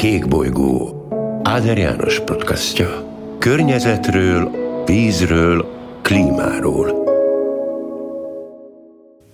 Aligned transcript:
Kékbolygó 0.00 1.06
Áder 1.42 1.78
János 1.78 2.20
podcastja. 2.20 3.16
Környezetről, 3.38 4.50
vízről, 4.86 5.66
klímáról. 6.02 7.04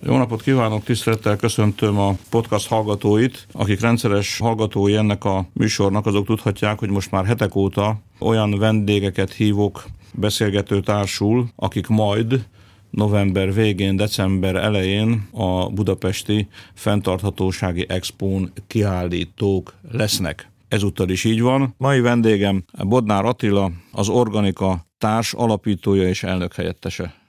Jó 0.03 0.17
napot 0.17 0.41
kívánok, 0.41 0.83
tisztelettel 0.83 1.35
köszöntöm 1.35 1.97
a 1.97 2.15
podcast 2.29 2.67
hallgatóit. 2.67 3.47
Akik 3.51 3.79
rendszeres 3.79 4.37
hallgatói 4.37 4.95
ennek 4.95 5.25
a 5.25 5.45
műsornak, 5.53 6.05
azok 6.05 6.25
tudhatják, 6.25 6.79
hogy 6.79 6.89
most 6.89 7.11
már 7.11 7.25
hetek 7.25 7.55
óta 7.55 8.01
olyan 8.19 8.59
vendégeket 8.59 9.33
hívok 9.33 9.85
beszélgető 10.13 10.79
társul, 10.81 11.47
akik 11.55 11.87
majd 11.87 12.45
november 12.89 13.53
végén, 13.53 13.95
december 13.95 14.55
elején 14.55 15.27
a 15.31 15.69
budapesti 15.69 16.47
fenntarthatósági 16.73 17.85
expón 17.89 18.51
kiállítók 18.67 19.73
lesznek. 19.91 20.49
Ezúttal 20.67 21.09
is 21.09 21.23
így 21.23 21.41
van. 21.41 21.73
Mai 21.77 21.99
vendégem 21.99 22.63
Bodnár 22.83 23.25
Attila, 23.25 23.71
az 23.91 24.09
Organika 24.09 24.85
társ 24.97 25.33
alapítója 25.33 26.07
és 26.07 26.23
elnök 26.23 26.53
helyettese 26.53 27.25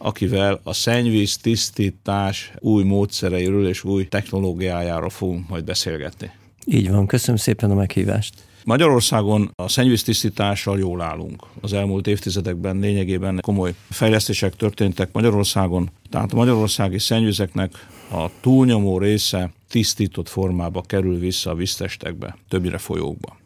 akivel 0.00 0.60
a 0.62 0.72
szennyvíz 0.72 1.36
tisztítás 1.36 2.52
új 2.58 2.84
módszereiről 2.84 3.68
és 3.68 3.84
új 3.84 4.08
technológiájáról 4.08 5.10
fogunk 5.10 5.48
majd 5.48 5.64
beszélgetni. 5.64 6.30
Így 6.66 6.90
van, 6.90 7.06
köszönöm 7.06 7.36
szépen 7.36 7.70
a 7.70 7.74
meghívást. 7.74 8.34
Magyarországon 8.64 9.50
a 9.54 9.68
szennyvíztisztítással 9.68 10.78
jól 10.78 11.00
állunk. 11.00 11.42
Az 11.60 11.72
elmúlt 11.72 12.06
évtizedekben 12.06 12.78
lényegében 12.78 13.38
komoly 13.42 13.74
fejlesztések 13.90 14.56
történtek 14.56 15.12
Magyarországon, 15.12 15.90
tehát 16.10 16.32
a 16.32 16.36
magyarországi 16.36 16.98
szennyvizeknek 16.98 17.86
a 18.12 18.30
túlnyomó 18.40 18.98
része 18.98 19.52
tisztított 19.70 20.28
formába 20.28 20.82
kerül 20.82 21.18
vissza 21.18 21.50
a 21.50 21.54
víztestekbe, 21.54 22.36
többire 22.48 22.78
folyókba. 22.78 23.36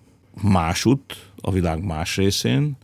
Másút, 0.42 1.30
a 1.41 1.50
világ 1.50 1.84
más 1.84 2.16
részén, 2.16 2.77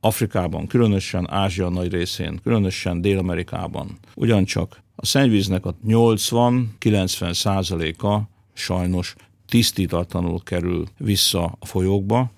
Afrikában, 0.00 0.66
különösen 0.66 1.30
Ázsia 1.30 1.68
nagy 1.68 1.92
részén, 1.92 2.40
különösen 2.42 3.00
Dél-Amerikában 3.00 3.98
ugyancsak 4.14 4.82
a 4.96 5.06
szennyvíznek 5.06 5.66
a 5.66 5.74
80-90 5.86 7.32
százaléka 7.32 8.28
sajnos 8.52 9.14
tisztítatlanul 9.46 10.42
kerül 10.42 10.86
vissza 10.98 11.56
a 11.58 11.66
folyókba. 11.66 12.30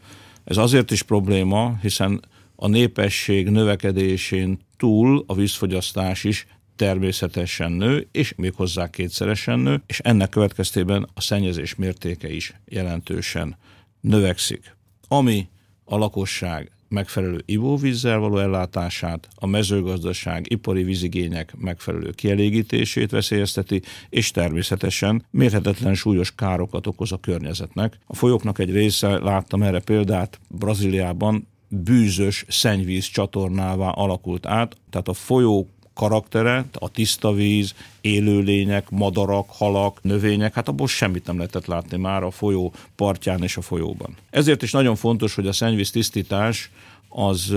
Ez 0.45 0.57
azért 0.57 0.91
is 0.91 1.03
probléma, 1.03 1.79
hiszen 1.83 2.23
a 2.57 2.69
népesség 2.69 3.49
növekedésén 3.49 4.59
túl 4.77 5.25
a 5.27 5.35
vízfogyasztás 5.35 6.25
is 6.25 6.47
természetesen 6.77 7.73
nő, 7.73 8.09
és 8.13 8.35
még 8.37 8.55
hozzá 8.55 8.91
kétszeresen 8.91 9.59
nő, 9.59 9.83
és 9.87 9.99
ennek 9.99 10.29
következtében 10.29 11.09
a 11.15 11.21
szennyezés 11.21 11.75
mértéke 11.75 12.33
is 12.33 12.55
jelentősen 12.65 13.57
növekszik. 14.01 14.77
Ami 15.09 15.49
a 15.85 15.97
lakosság 15.97 16.71
megfelelő 16.89 17.43
ivóvízzel 17.47 18.19
való 18.19 18.39
ellátását, 18.39 19.29
a 19.35 19.47
mezőgazdaság 19.47 20.51
ipari 20.51 20.83
vízigények 20.83 21.55
megfelelő 21.59 22.11
kielégítését 22.11 23.11
veszélyezteti, 23.11 23.83
és 24.09 24.31
természetesen 24.31 25.25
mérhetetlen 25.31 25.95
súlyos 25.95 26.35
károkat 26.35 26.87
okoz 26.87 27.13
a 27.13 27.17
környezetnek. 27.17 27.99
A 28.07 28.15
folyóknak 28.15 28.59
egy 28.59 28.71
része, 28.71 29.09
láttam 29.19 29.63
erre 29.63 29.81
példát, 29.81 30.41
Brazíliában 30.49 31.47
bűzös 31.69 32.45
szennyvíz 32.49 33.05
csatornává 33.05 33.89
alakult 33.89 34.47
át, 34.47 34.77
tehát 34.91 35.09
a 35.09 35.13
folyók 35.13 35.69
karaktere, 35.95 36.65
a 36.73 36.89
tiszta 36.89 37.33
víz, 37.33 37.75
élőlények, 38.01 38.91
madarak, 38.91 39.51
halak, 39.51 40.03
növények, 40.03 40.55
hát 40.55 40.69
abból 40.69 40.87
semmit 40.87 41.27
nem 41.27 41.37
lehetett 41.37 41.67
látni 41.67 41.97
már 41.97 42.23
a 42.23 42.31
folyó 42.31 42.73
partján 42.97 43.43
és 43.43 43.57
a 43.57 43.61
folyóban. 43.61 44.17
Ezért 44.31 44.63
is 44.63 44.73
nagyon 44.73 44.97
fontos, 44.97 45.35
hogy 45.35 45.47
a 45.47 45.53
szennyvíz 45.53 45.91
tisztítás 45.91 46.71
az 47.09 47.55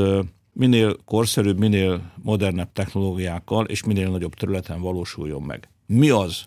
minél 0.54 0.96
korszerűbb, 1.06 1.60
minél 1.60 2.02
modernebb 2.24 2.70
technológiákkal 2.74 3.66
és 3.66 3.84
minél 3.84 4.10
nagyobb 4.10 4.34
területen 4.34 4.82
valósuljon 4.82 5.42
meg. 5.42 5.70
Mi 5.86 6.10
az, 6.10 6.46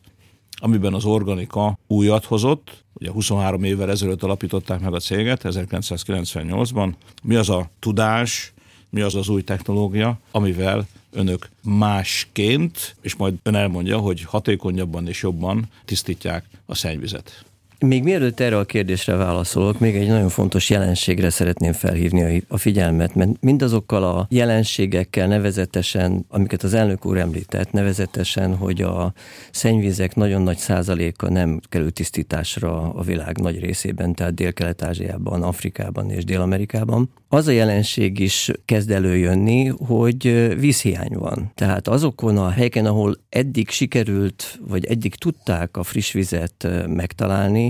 amiben 0.56 0.94
az 0.94 1.04
organika 1.04 1.78
újat 1.86 2.24
hozott, 2.24 2.84
ugye 2.92 3.10
23 3.10 3.62
évvel 3.64 3.90
ezelőtt 3.90 4.22
alapították 4.22 4.80
meg 4.80 4.94
a 4.94 4.98
céget, 4.98 5.40
1998-ban. 5.44 6.92
Mi 7.22 7.34
az 7.34 7.48
a 7.48 7.70
tudás, 7.78 8.52
mi 8.90 9.00
az 9.00 9.14
az 9.14 9.28
új 9.28 9.42
technológia, 9.42 10.18
amivel 10.30 10.86
önök 11.12 11.48
másként, 11.62 12.96
és 13.00 13.14
majd 13.14 13.34
ön 13.42 13.54
elmondja, 13.54 13.98
hogy 13.98 14.22
hatékonyabban 14.22 15.08
és 15.08 15.22
jobban 15.22 15.68
tisztítják 15.84 16.44
a 16.66 16.74
szennyvizet. 16.74 17.44
Még 17.86 18.02
mielőtt 18.02 18.40
erre 18.40 18.58
a 18.58 18.64
kérdésre 18.64 19.14
válaszolok, 19.14 19.78
még 19.78 19.96
egy 19.96 20.08
nagyon 20.08 20.28
fontos 20.28 20.70
jelenségre 20.70 21.30
szeretném 21.30 21.72
felhívni 21.72 22.42
a 22.48 22.56
figyelmet, 22.56 23.14
mert 23.14 23.30
mindazokkal 23.40 24.04
a 24.04 24.26
jelenségekkel 24.30 25.26
nevezetesen, 25.26 26.24
amiket 26.28 26.62
az 26.62 26.74
elnök 26.74 27.06
úr 27.06 27.18
említett, 27.18 27.72
nevezetesen, 27.72 28.56
hogy 28.56 28.82
a 28.82 29.12
szennyvizek 29.50 30.14
nagyon 30.14 30.42
nagy 30.42 30.56
százaléka 30.56 31.30
nem 31.30 31.60
kerül 31.68 31.92
tisztításra 31.92 32.92
a 32.94 33.02
világ 33.02 33.38
nagy 33.38 33.60
részében, 33.60 34.14
tehát 34.14 34.34
Dél-Kelet-Ázsiában, 34.34 35.42
Afrikában 35.42 36.10
és 36.10 36.24
Dél-Amerikában. 36.24 37.10
Az 37.28 37.46
a 37.46 37.50
jelenség 37.50 38.18
is 38.18 38.50
kezd 38.64 38.90
előjönni, 38.90 39.66
hogy 39.66 40.54
vízhiány 40.58 41.12
van. 41.12 41.52
Tehát 41.54 41.88
azokon 41.88 42.38
a 42.38 42.50
helyeken, 42.50 42.86
ahol 42.86 43.16
eddig 43.28 43.68
sikerült, 43.68 44.60
vagy 44.68 44.84
eddig 44.84 45.14
tudták 45.14 45.76
a 45.76 45.82
friss 45.82 46.12
vizet 46.12 46.68
megtalálni, 46.86 47.69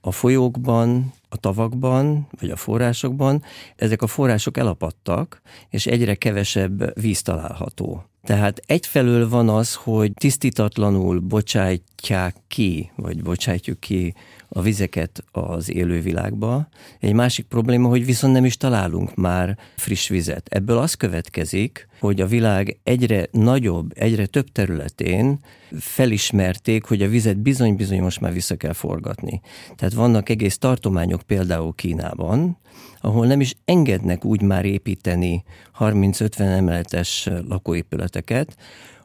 a 0.00 0.12
folyókban, 0.12 1.12
a 1.28 1.36
tavakban, 1.36 2.26
vagy 2.40 2.50
a 2.50 2.56
forrásokban, 2.56 3.42
ezek 3.76 4.02
a 4.02 4.06
források 4.06 4.56
elapadtak, 4.56 5.40
és 5.68 5.86
egyre 5.86 6.14
kevesebb 6.14 7.00
víz 7.00 7.22
található. 7.22 8.04
Tehát 8.22 8.62
egyfelől 8.66 9.28
van 9.28 9.48
az, 9.48 9.74
hogy 9.74 10.12
tisztítatlanul 10.12 11.20
bocsájtják 11.20 12.36
ki, 12.48 12.90
vagy 12.96 13.22
bocsájtjuk 13.22 13.80
ki 13.80 14.14
a 14.52 14.62
vizeket 14.62 15.24
az 15.30 15.70
élővilágba. 15.70 16.68
Egy 17.00 17.12
másik 17.12 17.46
probléma, 17.46 17.88
hogy 17.88 18.04
viszont 18.04 18.32
nem 18.32 18.44
is 18.44 18.56
találunk 18.56 19.14
már 19.14 19.58
friss 19.76 20.08
vizet. 20.08 20.48
Ebből 20.48 20.78
az 20.78 20.94
következik, 20.94 21.88
hogy 22.00 22.20
a 22.20 22.26
világ 22.26 22.78
egyre 22.82 23.26
nagyobb, 23.30 23.92
egyre 23.94 24.26
több 24.26 24.52
területén 24.52 25.38
felismerték, 25.78 26.84
hogy 26.84 27.02
a 27.02 27.08
vizet 27.08 27.38
bizony-bizony 27.38 28.00
most 28.00 28.20
már 28.20 28.32
vissza 28.32 28.56
kell 28.56 28.72
forgatni. 28.72 29.40
Tehát 29.76 29.94
vannak 29.94 30.28
egész 30.28 30.58
tartományok 30.58 31.22
például 31.22 31.74
Kínában, 31.74 32.58
ahol 33.00 33.26
nem 33.26 33.40
is 33.40 33.54
engednek 33.64 34.24
úgy 34.24 34.42
már 34.42 34.64
építeni 34.64 35.44
30-50 35.78 36.40
emeletes 36.40 37.28
lakóépületeket, 37.48 38.56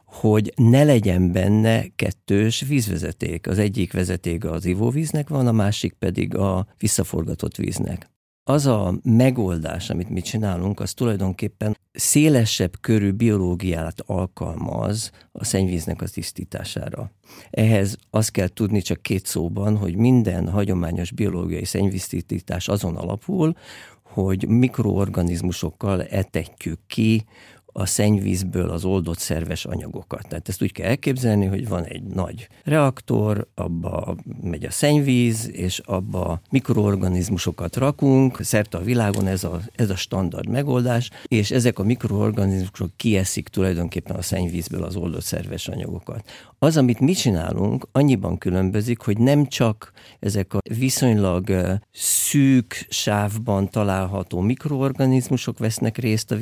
hogy 0.08 0.52
ne 0.56 0.84
legyen 0.84 1.32
benne 1.32 1.86
kettős 1.96 2.60
vízvezeték. 2.60 3.46
Az 3.46 3.58
egyik 3.58 3.92
vezeték 3.92 4.44
az 4.44 4.64
ivóvíznek 4.64 5.28
van, 5.28 5.46
a 5.46 5.52
másik 5.52 5.92
pedig 5.92 6.36
a 6.36 6.66
visszaforgatott 6.78 7.56
víznek. 7.56 8.10
Az 8.44 8.66
a 8.66 8.94
megoldás, 9.02 9.90
amit 9.90 10.08
mi 10.08 10.20
csinálunk, 10.20 10.80
az 10.80 10.94
tulajdonképpen 10.94 11.76
szélesebb 11.92 12.80
körű 12.80 13.10
biológiát 13.10 14.00
alkalmaz 14.06 15.10
a 15.32 15.44
szennyvíznek 15.44 16.02
az 16.02 16.10
tisztítására. 16.10 17.10
Ehhez 17.50 17.96
azt 18.10 18.30
kell 18.30 18.48
tudni 18.48 18.82
csak 18.82 19.02
két 19.02 19.26
szóban, 19.26 19.76
hogy 19.76 19.96
minden 19.96 20.48
hagyományos 20.48 21.12
biológiai 21.12 21.64
szennyvíztisztítás 21.64 22.68
azon 22.68 22.96
alapul, 22.96 23.54
hogy 24.02 24.48
mikroorganizmusokkal 24.48 26.02
etetjük 26.04 26.80
ki 26.86 27.24
a 27.72 27.86
szennyvízből 27.86 28.70
az 28.70 28.84
oldott 28.84 29.18
szerves 29.18 29.64
anyagokat. 29.64 30.28
Tehát 30.28 30.48
ezt 30.48 30.62
úgy 30.62 30.72
kell 30.72 30.86
elképzelni, 30.86 31.46
hogy 31.46 31.68
van 31.68 31.84
egy 31.84 32.02
nagy 32.02 32.48
reaktor, 32.64 33.48
abba 33.54 34.16
megy 34.42 34.64
a 34.64 34.70
szennyvíz, 34.70 35.50
és 35.52 35.78
abba 35.78 36.40
mikroorganizmusokat 36.50 37.76
rakunk, 37.76 38.38
szerte 38.40 38.78
a 38.78 38.82
világon 38.82 39.26
ez 39.26 39.44
a, 39.44 39.60
ez 39.74 39.90
a 39.90 39.96
standard 39.96 40.48
megoldás, 40.48 41.10
és 41.26 41.50
ezek 41.50 41.78
a 41.78 41.84
mikroorganizmusok 41.84 42.90
kieszik 42.96 43.48
tulajdonképpen 43.48 44.16
a 44.16 44.22
szennyvízből 44.22 44.84
az 44.84 44.96
oldott 44.96 45.24
szerves 45.24 45.68
anyagokat. 45.68 46.30
Az, 46.58 46.76
amit 46.76 47.00
mi 47.00 47.12
csinálunk, 47.12 47.88
annyiban 47.92 48.38
különbözik, 48.38 49.00
hogy 49.00 49.18
nem 49.18 49.46
csak 49.46 49.92
ezek 50.20 50.54
a 50.54 50.58
viszonylag 50.78 51.52
szűk 51.92 52.86
sávban 52.88 53.70
található 53.70 54.40
mikroorganizmusok 54.40 55.58
vesznek 55.58 55.96
részt 55.98 56.30
a 56.30 56.36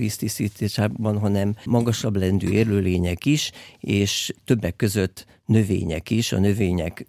víztisztításában, 1.17 1.21
hanem 1.21 1.55
magasabb 1.65 2.17
lendű 2.17 2.49
élőlények 2.49 3.25
is, 3.25 3.51
és 3.81 4.35
többek 4.45 4.77
között 4.77 5.27
növények 5.47 6.11
is. 6.11 6.33
A 6.33 6.39
növények 6.39 7.07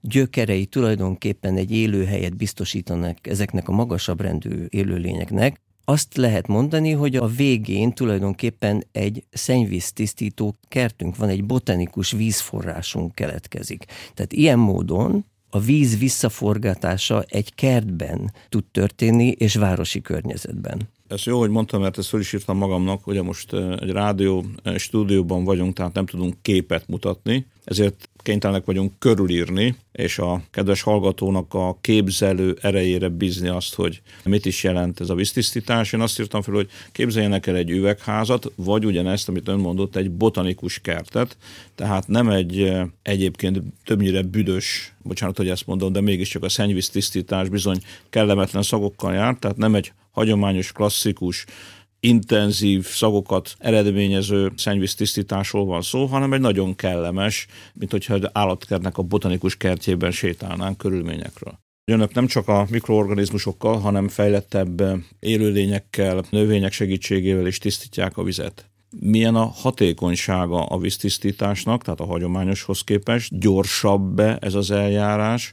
gyökerei 0.00 0.66
tulajdonképpen 0.66 1.56
egy 1.56 1.70
élőhelyet 1.70 2.36
biztosítanak 2.36 3.26
ezeknek 3.26 3.68
a 3.68 3.72
magasabb 3.72 4.20
rendű 4.20 4.66
élőlényeknek, 4.68 5.60
azt 5.84 6.16
lehet 6.16 6.46
mondani, 6.46 6.92
hogy 6.92 7.16
a 7.16 7.26
végén 7.26 7.92
tulajdonképpen 7.92 8.84
egy 8.92 9.24
szennyvíztisztító 9.30 10.56
kertünk 10.68 11.16
van, 11.16 11.28
egy 11.28 11.44
botanikus 11.44 12.10
vízforrásunk 12.10 13.14
keletkezik. 13.14 13.84
Tehát 14.14 14.32
ilyen 14.32 14.58
módon 14.58 15.24
a 15.50 15.60
víz 15.60 15.98
visszaforgatása 15.98 17.24
egy 17.28 17.54
kertben 17.54 18.32
tud 18.48 18.64
történni, 18.64 19.28
és 19.28 19.54
városi 19.54 20.00
környezetben. 20.00 20.88
Ez 21.12 21.22
jó, 21.22 21.38
hogy 21.38 21.50
mondtam, 21.50 21.80
mert 21.80 21.98
ezt 21.98 22.08
fel 22.08 22.20
is 22.20 22.32
írtam 22.32 22.56
magamnak, 22.56 23.04
hogy 23.04 23.22
most 23.22 23.52
egy 23.52 23.90
rádió 23.90 24.44
stúdióban 24.76 25.44
vagyunk, 25.44 25.74
tehát 25.74 25.92
nem 25.92 26.06
tudunk 26.06 26.34
képet 26.42 26.88
mutatni, 26.88 27.46
ezért 27.64 28.08
kénytelenek 28.16 28.64
vagyunk 28.64 28.92
körülírni, 28.98 29.76
és 29.92 30.18
a 30.18 30.42
kedves 30.50 30.82
hallgatónak 30.82 31.54
a 31.54 31.76
képzelő 31.80 32.56
erejére 32.60 33.08
bízni 33.08 33.48
azt, 33.48 33.74
hogy 33.74 34.02
mit 34.24 34.46
is 34.46 34.64
jelent 34.64 35.00
ez 35.00 35.10
a 35.10 35.14
víztisztítás. 35.14 35.92
Én 35.92 36.00
azt 36.00 36.20
írtam 36.20 36.42
fel, 36.42 36.54
hogy 36.54 36.68
képzeljenek 36.92 37.46
el 37.46 37.56
egy 37.56 37.70
üvegházat, 37.70 38.52
vagy 38.54 38.86
ugyanezt, 38.86 39.28
amit 39.28 39.48
ön 39.48 39.58
mondott, 39.58 39.96
egy 39.96 40.10
botanikus 40.10 40.78
kertet, 40.78 41.36
tehát 41.74 42.08
nem 42.08 42.28
egy 42.28 42.72
egyébként 43.02 43.62
többnyire 43.84 44.22
büdös, 44.22 44.94
bocsánat, 45.02 45.36
hogy 45.36 45.48
ezt 45.48 45.66
mondom, 45.66 45.92
de 45.92 46.00
mégiscsak 46.00 46.42
a 46.42 46.48
szennyvíztisztítás 46.48 47.48
bizony 47.48 47.78
kellemetlen 48.10 48.62
szagokkal 48.62 49.14
jár, 49.14 49.36
tehát 49.38 49.56
nem 49.56 49.74
egy 49.74 49.92
hagyományos, 50.12 50.72
klasszikus, 50.72 51.44
intenzív 52.00 52.86
szagokat 52.86 53.54
eredményező 53.58 54.52
szennyvíz 54.56 54.94
tisztításról 54.94 55.64
van 55.64 55.82
szó, 55.82 56.06
hanem 56.06 56.32
egy 56.32 56.40
nagyon 56.40 56.74
kellemes, 56.74 57.46
mint 57.74 57.90
hogyha 57.90 58.14
egy 58.14 58.28
állatkertnek 58.32 58.98
a 58.98 59.02
botanikus 59.02 59.56
kertjében 59.56 60.10
sétálnánk 60.10 60.78
körülményekről. 60.78 61.58
Önök 61.84 62.14
nem 62.14 62.26
csak 62.26 62.48
a 62.48 62.66
mikroorganizmusokkal, 62.70 63.78
hanem 63.78 64.08
fejlettebb 64.08 64.82
élőlényekkel, 65.18 66.24
növények 66.30 66.72
segítségével 66.72 67.46
is 67.46 67.58
tisztítják 67.58 68.16
a 68.16 68.22
vizet. 68.22 68.70
Milyen 69.00 69.34
a 69.34 69.44
hatékonysága 69.44 70.64
a 70.64 70.78
víztisztításnak, 70.78 71.82
tehát 71.82 72.00
a 72.00 72.06
hagyományoshoz 72.06 72.80
képest? 72.80 73.38
Gyorsabb-e 73.38 74.36
ez 74.40 74.54
az 74.54 74.70
eljárás? 74.70 75.52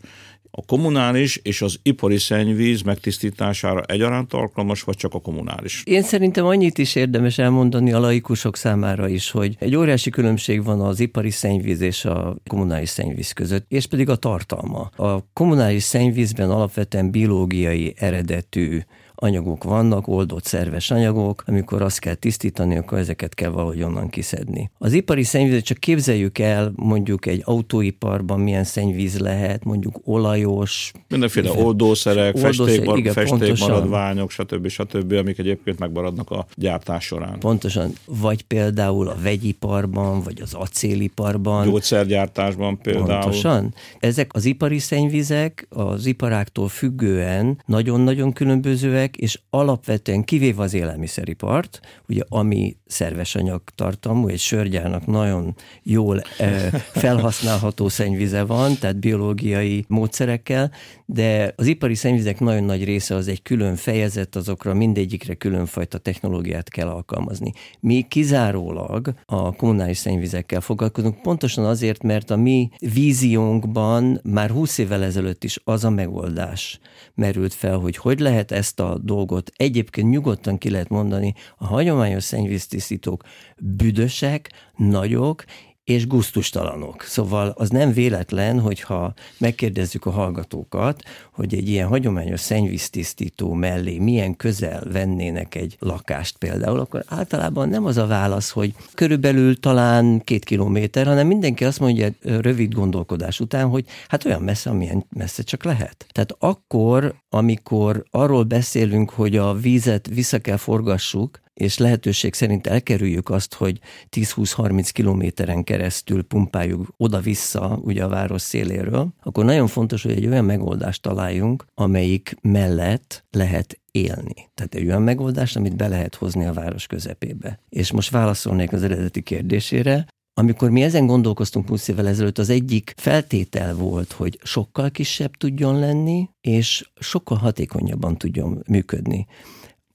A 0.51 0.65
kommunális 0.65 1.35
és 1.43 1.61
az 1.61 1.79
ipari 1.83 2.17
szennyvíz 2.17 2.81
megtisztítására 2.81 3.81
egyaránt 3.81 4.33
alkalmas, 4.33 4.81
vagy 4.81 4.95
csak 4.95 5.13
a 5.13 5.19
kommunális? 5.19 5.83
Én 5.85 6.01
szerintem 6.01 6.45
annyit 6.45 6.77
is 6.77 6.95
érdemes 6.95 7.37
elmondani 7.37 7.91
a 7.91 7.99
laikusok 7.99 8.57
számára 8.57 9.07
is, 9.07 9.31
hogy 9.31 9.55
egy 9.59 9.75
óriási 9.75 10.09
különbség 10.09 10.63
van 10.63 10.81
az 10.81 10.99
ipari 10.99 11.29
szennyvíz 11.29 11.81
és 11.81 12.05
a 12.05 12.35
kommunális 12.47 12.89
szennyvíz 12.89 13.31
között, 13.31 13.65
és 13.67 13.85
pedig 13.85 14.09
a 14.09 14.15
tartalma. 14.15 14.79
A 14.95 15.31
kommunális 15.33 15.83
szennyvízben 15.83 16.49
alapvetően 16.49 17.11
biológiai 17.11 17.93
eredetű 17.97 18.79
anyagok 19.21 19.63
vannak, 19.63 20.07
oldott 20.07 20.45
szerves 20.45 20.91
anyagok, 20.91 21.43
amikor 21.47 21.81
azt 21.81 21.99
kell 21.99 22.13
tisztítani, 22.13 22.77
akkor 22.77 22.97
ezeket 22.97 23.33
kell 23.33 23.49
valahogy 23.49 23.83
onnan 23.83 24.09
kiszedni. 24.09 24.71
Az 24.77 24.93
ipari 24.93 25.23
szennyvizet 25.23 25.63
csak 25.63 25.77
képzeljük 25.77 26.37
el, 26.37 26.71
mondjuk 26.75 27.25
egy 27.25 27.41
autóiparban 27.45 28.39
milyen 28.39 28.63
szennyvíz 28.63 29.19
lehet, 29.19 29.63
mondjuk 29.63 29.99
olajos. 30.03 30.91
Mindenféle 31.07 31.51
oldószerek, 31.51 32.35
oldószer, 32.35 33.13
festékmaradványok, 33.13 34.31
stb. 34.31 34.67
stb., 34.67 35.11
amik 35.11 35.39
egyébként 35.39 35.79
megmaradnak 35.79 36.29
a 36.31 36.45
gyártás 36.55 37.05
során. 37.05 37.39
Pontosan. 37.39 37.91
Vagy 38.05 38.43
például 38.43 39.07
a 39.07 39.15
vegyiparban, 39.23 40.21
vagy 40.21 40.41
az 40.41 40.53
acéliparban. 40.53 41.67
Gyógyszergyártásban 41.67 42.77
például. 42.81 43.07
Pontosan. 43.07 43.73
Ezek 43.99 44.33
az 44.33 44.45
ipari 44.45 44.79
szennyvizek 44.79 45.67
az 45.69 46.05
iparáktól 46.05 46.67
függően 46.67 47.61
nagyon-nagyon 47.65 48.33
különbözőek, 48.33 49.08
termékek, 49.09 49.15
és 49.17 49.39
alapvetően 49.49 50.23
kivéve 50.23 50.61
az 50.61 50.73
élelmiszeripart, 50.73 51.79
ugye 52.07 52.23
ami 52.29 52.77
szerves 52.85 53.35
anyagtartalmú, 53.35 54.27
egy 54.27 54.39
sörgyárnak 54.39 55.05
nagyon 55.05 55.55
jól 55.83 56.21
felhasználható 57.03 57.89
szennyvize 57.89 58.43
van, 58.43 58.77
tehát 58.79 58.99
biológiai 58.99 59.85
módszerekkel, 59.87 60.71
de 61.05 61.53
az 61.57 61.67
ipari 61.67 61.95
szennyvizek 61.95 62.39
nagyon 62.39 62.63
nagy 62.63 62.83
része 62.83 63.15
az 63.15 63.27
egy 63.27 63.41
külön 63.41 63.75
fejezet, 63.75 64.35
azokra 64.35 64.73
mindegyikre 64.73 65.33
különfajta 65.33 65.97
technológiát 65.97 66.69
kell 66.69 66.87
alkalmazni. 66.87 67.51
Mi 67.79 68.05
kizárólag 68.09 69.13
a 69.25 69.55
kommunális 69.55 69.97
szennyvizekkel 69.97 70.61
foglalkozunk, 70.61 71.21
pontosan 71.21 71.65
azért, 71.65 72.03
mert 72.03 72.29
a 72.29 72.35
mi 72.35 72.69
víziónkban 72.79 74.19
már 74.23 74.49
20 74.49 74.77
évvel 74.77 75.03
ezelőtt 75.03 75.43
is 75.43 75.59
az 75.63 75.83
a 75.83 75.89
megoldás 75.89 76.79
merült 77.15 77.53
fel, 77.53 77.77
hogy 77.77 77.97
hogy 77.97 78.19
lehet 78.19 78.51
ezt 78.51 78.79
a 78.79 78.98
dolgot 79.03 79.51
egyébként 79.55 80.09
nyugodtan 80.09 80.57
ki 80.57 80.69
lehet 80.69 80.89
mondani, 80.89 81.33
a 81.57 81.65
hagyományos 81.65 82.23
szennyvíztisztítók 82.23 83.23
büdösek, 83.57 84.49
nagyok, 84.75 85.43
és 85.89 86.07
guztustalanok. 86.07 87.03
Szóval 87.03 87.53
az 87.57 87.69
nem 87.69 87.91
véletlen, 87.93 88.59
hogyha 88.59 89.13
megkérdezzük 89.37 90.05
a 90.05 90.11
hallgatókat, 90.11 91.03
hogy 91.33 91.53
egy 91.53 91.69
ilyen 91.69 91.87
hagyományos 91.87 92.39
szennyvíztisztító 92.39 93.53
mellé 93.53 93.97
milyen 93.97 94.35
közel 94.35 94.83
vennének 94.91 95.55
egy 95.55 95.75
lakást 95.79 96.37
például, 96.37 96.79
akkor 96.79 97.03
általában 97.07 97.69
nem 97.69 97.85
az 97.85 97.97
a 97.97 98.07
válasz, 98.07 98.49
hogy 98.49 98.73
körülbelül 98.93 99.59
talán 99.59 100.21
két 100.23 100.43
kilométer, 100.43 101.05
hanem 101.05 101.27
mindenki 101.27 101.65
azt 101.65 101.79
mondja 101.79 102.09
rövid 102.21 102.73
gondolkodás 102.73 103.39
után, 103.39 103.67
hogy 103.67 103.85
hát 104.07 104.25
olyan 104.25 104.41
messze, 104.41 104.69
amilyen 104.69 105.05
messze 105.09 105.43
csak 105.43 105.63
lehet. 105.63 106.05
Tehát 106.11 106.35
akkor, 106.39 107.15
amikor 107.29 108.03
arról 108.11 108.43
beszélünk, 108.43 109.09
hogy 109.09 109.37
a 109.37 109.53
vízet 109.53 110.07
vissza 110.07 110.39
kell 110.39 110.57
forgassuk, 110.57 111.39
és 111.53 111.77
lehetőség 111.77 112.33
szerint 112.33 112.67
elkerüljük 112.67 113.29
azt, 113.29 113.53
hogy 113.53 113.79
10-20-30 114.11 114.89
kilométeren 114.91 115.63
keresztül 115.63 116.23
pumpáljuk 116.23 116.93
oda-vissza 116.97 117.79
ugye 117.81 118.03
a 118.03 118.07
város 118.07 118.41
széléről, 118.41 119.13
akkor 119.23 119.45
nagyon 119.45 119.67
fontos, 119.67 120.03
hogy 120.03 120.11
egy 120.11 120.27
olyan 120.27 120.45
megoldást 120.45 121.01
találjunk, 121.01 121.65
amelyik 121.73 122.35
mellett 122.41 123.25
lehet 123.31 123.79
élni. 123.91 124.49
Tehát 124.53 124.75
egy 124.75 124.85
olyan 124.85 125.01
megoldást, 125.01 125.55
amit 125.55 125.75
be 125.75 125.87
lehet 125.87 126.15
hozni 126.15 126.45
a 126.45 126.53
város 126.53 126.87
közepébe. 126.87 127.59
És 127.69 127.91
most 127.91 128.09
válaszolnék 128.09 128.73
az 128.73 128.83
eredeti 128.83 129.21
kérdésére, 129.21 130.05
amikor 130.39 130.69
mi 130.69 130.81
ezen 130.81 131.05
gondolkoztunk 131.05 131.67
20 131.67 131.87
évvel 131.87 132.07
ezelőtt, 132.07 132.37
az 132.37 132.49
egyik 132.49 132.93
feltétel 132.97 133.75
volt, 133.75 134.11
hogy 134.11 134.39
sokkal 134.43 134.91
kisebb 134.91 135.35
tudjon 135.35 135.79
lenni, 135.79 136.29
és 136.41 136.89
sokkal 136.99 137.37
hatékonyabban 137.37 138.17
tudjon 138.17 138.63
működni. 138.67 139.27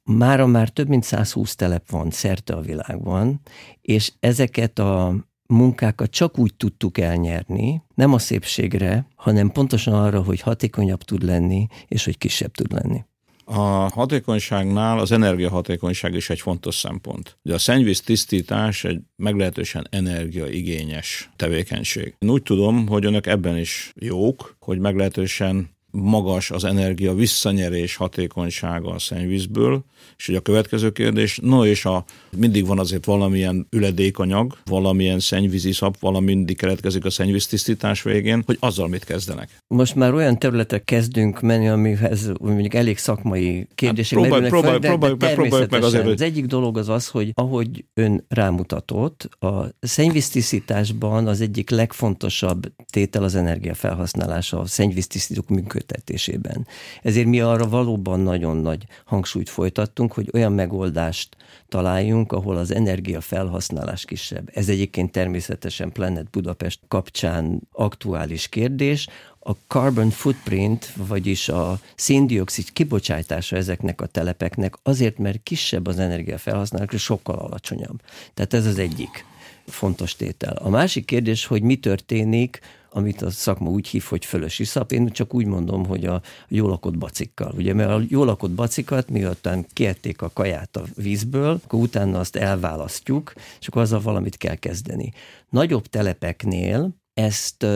Mára 0.03 0.47
már 0.47 0.69
több 0.69 0.89
mint 0.89 1.05
120 1.05 1.55
telep 1.55 1.91
van 1.91 2.11
szerte 2.11 2.55
a 2.55 2.61
világban, 2.61 3.41
és 3.81 4.13
ezeket 4.21 4.79
a 4.79 5.15
munkákat 5.47 6.11
csak 6.11 6.39
úgy 6.39 6.55
tudtuk 6.55 6.99
elnyerni, 6.99 7.83
nem 7.95 8.13
a 8.13 8.19
szépségre, 8.19 9.07
hanem 9.17 9.51
pontosan 9.51 9.95
arra, 9.95 10.23
hogy 10.23 10.41
hatékonyabb 10.41 11.03
tud 11.03 11.23
lenni, 11.23 11.67
és 11.89 12.05
hogy 12.05 12.19
kisebb 12.19 12.53
tud 12.53 12.73
lenni. 12.73 13.05
A 13.45 13.61
hatékonyságnál 13.93 14.99
az 14.99 15.13
energiahatékonyság 15.13 16.15
is 16.15 16.31
egy 16.31 16.41
fontos 16.41 16.75
szempont. 16.75 17.39
Ugye 17.43 17.55
a 17.55 17.59
szennyvíz 17.59 18.01
tisztítás 18.01 18.85
egy 18.85 19.01
meglehetősen 19.17 19.87
energiaigényes 19.91 21.31
tevékenység. 21.37 22.17
Én 22.19 22.31
úgy 22.31 22.43
tudom, 22.43 22.87
hogy 22.87 23.05
önök 23.05 23.27
ebben 23.27 23.59
is 23.59 23.93
jók, 24.01 24.57
hogy 24.61 24.79
meglehetősen 24.79 25.73
magas 25.95 26.51
az 26.51 26.65
energia 26.65 27.15
visszanyerés 27.15 27.97
hatékonysága 27.97 28.91
a 28.91 28.99
szennyvízből, 28.99 29.85
és 30.17 30.29
ugye 30.29 30.39
a 30.39 30.41
következő 30.41 30.93
kérdés, 30.93 31.39
no 31.43 31.67
és 31.67 31.85
a, 31.85 32.05
mindig 32.37 32.67
van 32.67 32.79
azért 32.79 33.05
valamilyen 33.05 33.67
üledékanyag, 33.71 34.59
valamilyen 34.65 35.19
szennyvízi 35.19 35.73
szap, 35.73 35.99
valami 36.01 36.35
mindig 36.35 36.57
keletkezik 36.57 37.05
a 37.05 37.11
szennyvíztisztítás 37.11 38.03
végén, 38.03 38.43
hogy 38.47 38.57
azzal 38.61 38.89
mit 38.89 39.05
kezdenek. 39.05 39.49
Most 39.67 39.95
már 39.95 40.15
olyan 40.15 40.39
területek 40.39 40.85
kezdünk 40.85 41.41
menni, 41.41 41.69
amihez 41.69 42.33
mondjuk 42.41 42.75
elég 42.75 42.99
szakmai 42.99 43.69
kérdések 43.75 44.19
hát 44.19 44.29
próbálj, 44.29 44.49
próbálj, 44.49 44.79
fel, 44.81 44.89
próbálj, 44.89 45.15
de, 45.15 45.33
próbálj, 45.35 45.67
meg 45.71 45.83
azért, 45.83 46.05
hogy... 46.05 46.13
Az 46.13 46.21
egyik 46.21 46.47
dolog 46.47 46.79
az 46.79 46.89
az, 46.89 47.09
hogy 47.09 47.31
ahogy 47.35 47.85
ön 47.95 48.25
rámutatott, 48.29 49.29
a 49.39 49.65
szennyvíztisztításban 49.81 51.27
az 51.27 51.41
egyik 51.41 51.71
legfontosabb 51.71 52.73
tétel 52.93 53.23
az 53.23 53.35
energiafelhasználása, 53.35 54.61
a 54.61 54.67
szennyvíztisztítók 54.67 55.49
működtetésében. 55.85 56.67
Ezért 57.03 57.27
mi 57.27 57.41
arra 57.41 57.69
valóban 57.69 58.21
nagyon 58.21 58.57
nagy 58.57 58.87
hangsúlyt 59.05 59.49
folytattunk, 59.49 60.13
hogy 60.13 60.31
olyan 60.33 60.53
megoldást 60.53 61.37
találjunk, 61.69 62.33
ahol 62.33 62.57
az 62.57 62.75
energia 62.75 63.21
felhasználás 63.21 64.05
kisebb. 64.05 64.51
Ez 64.55 64.69
egyébként 64.69 65.13
természetesen 65.13 65.93
Planet 65.93 66.31
Budapest 66.31 66.81
kapcsán 66.89 67.61
aktuális 67.73 68.49
kérdés. 68.49 69.09
A 69.41 69.53
carbon 69.67 70.11
footprint, 70.11 70.93
vagyis 70.97 71.49
a 71.49 71.79
széndiokszid 71.95 72.73
kibocsátása 72.73 73.57
ezeknek 73.57 74.01
a 74.01 74.07
telepeknek 74.07 74.75
azért, 74.83 75.19
mert 75.19 75.43
kisebb 75.43 75.87
az 75.87 75.99
energia 75.99 76.39
felhasználás, 76.39 76.89
és 76.93 77.03
sokkal 77.03 77.37
alacsonyabb. 77.39 78.01
Tehát 78.35 78.55
ez 78.55 78.67
az 78.67 78.79
egyik 78.79 79.25
fontos 79.67 80.17
tétel. 80.17 80.57
A 80.57 80.69
másik 80.69 81.05
kérdés, 81.05 81.47
hogy 81.47 81.63
mi 81.63 81.77
történik, 81.77 82.61
amit 82.95 83.23
a 83.23 83.31
szakma 83.31 83.71
úgy 83.71 83.89
hív, 83.89 84.05
hogy 84.05 84.25
fölös 84.25 84.59
iszap. 84.59 84.93
Én 84.93 85.09
csak 85.09 85.35
úgy 85.35 85.47
mondom, 85.47 85.87
hogy 85.87 86.05
a 86.05 86.23
jól 86.49 86.69
lakott 86.69 86.99
bacikkal. 86.99 87.53
Ugye, 87.57 87.75
mert 87.75 87.91
a 87.91 88.03
jól 88.09 88.27
lakott 88.27 88.51
bacikat, 88.51 89.11
miután 89.11 89.67
kiették 89.73 90.23
a 90.23 90.31
kaját 90.33 90.77
a 90.77 90.85
vízből, 90.95 91.61
akkor 91.65 91.81
utána 91.81 92.19
azt 92.19 92.37
elválasztjuk, 92.37 93.33
és 93.61 93.69
akkor 93.69 93.83
azzal 93.83 94.01
valamit 94.01 94.37
kell 94.37 94.55
kezdeni. 94.55 95.13
Nagyobb 95.51 95.87
telepeknél 95.87 96.95
ezt 97.15 97.67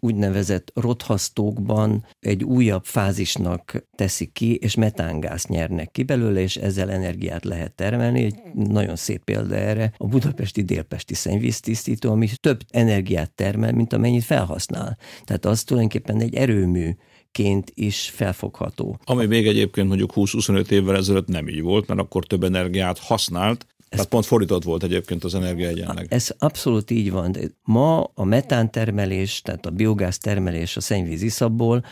úgynevezett 0.00 0.70
rothasztókban 0.74 2.06
egy 2.20 2.44
újabb 2.44 2.84
fázisnak 2.84 3.86
teszik 3.96 4.32
ki, 4.32 4.54
és 4.54 4.74
metángáz 4.74 5.46
nyernek 5.46 5.90
ki 5.90 6.02
belőle, 6.02 6.40
és 6.40 6.56
ezzel 6.56 6.90
energiát 6.90 7.44
lehet 7.44 7.72
termelni. 7.72 8.24
Egy 8.24 8.34
nagyon 8.54 8.96
szép 8.96 9.24
példa 9.24 9.54
erre 9.54 9.92
a 9.96 10.06
budapesti 10.06 10.62
délpesti 10.62 11.14
szennyvíztisztító, 11.14 12.10
ami 12.10 12.28
több 12.40 12.60
energiát 12.70 13.30
termel, 13.30 13.72
mint 13.72 13.92
amennyit 13.92 14.24
felhasznál. 14.24 14.98
Tehát 15.24 15.44
az 15.44 15.62
tulajdonképpen 15.62 16.20
egy 16.20 16.34
erőmű 16.34 16.90
ként 17.32 17.72
is 17.74 18.10
felfogható. 18.14 18.98
Ami 19.04 19.26
még 19.26 19.46
egyébként 19.46 19.88
mondjuk 19.88 20.12
20-25 20.14 20.70
évvel 20.70 20.96
ezelőtt 20.96 21.28
nem 21.28 21.48
így 21.48 21.60
volt, 21.60 21.86
mert 21.86 22.00
akkor 22.00 22.24
több 22.24 22.44
energiát 22.44 22.98
használt, 22.98 23.66
ez 23.88 23.98
Tehát 23.98 24.08
pont 24.08 24.26
fordított 24.26 24.64
volt 24.64 24.82
egyébként 24.82 25.24
az 25.24 25.34
energia 25.34 25.68
egyenleg. 25.68 26.06
Ez 26.08 26.34
abszolút 26.38 26.90
így 26.90 27.10
van. 27.10 27.36
Ma 27.62 28.10
a 28.14 28.24
metántermelés, 28.24 29.40
tehát 29.42 29.66
a 29.66 29.70
biogáz 29.70 30.18
termelés 30.18 30.76
a 30.76 30.80
szennyvíz 30.80 31.22
iszapból, 31.22 31.84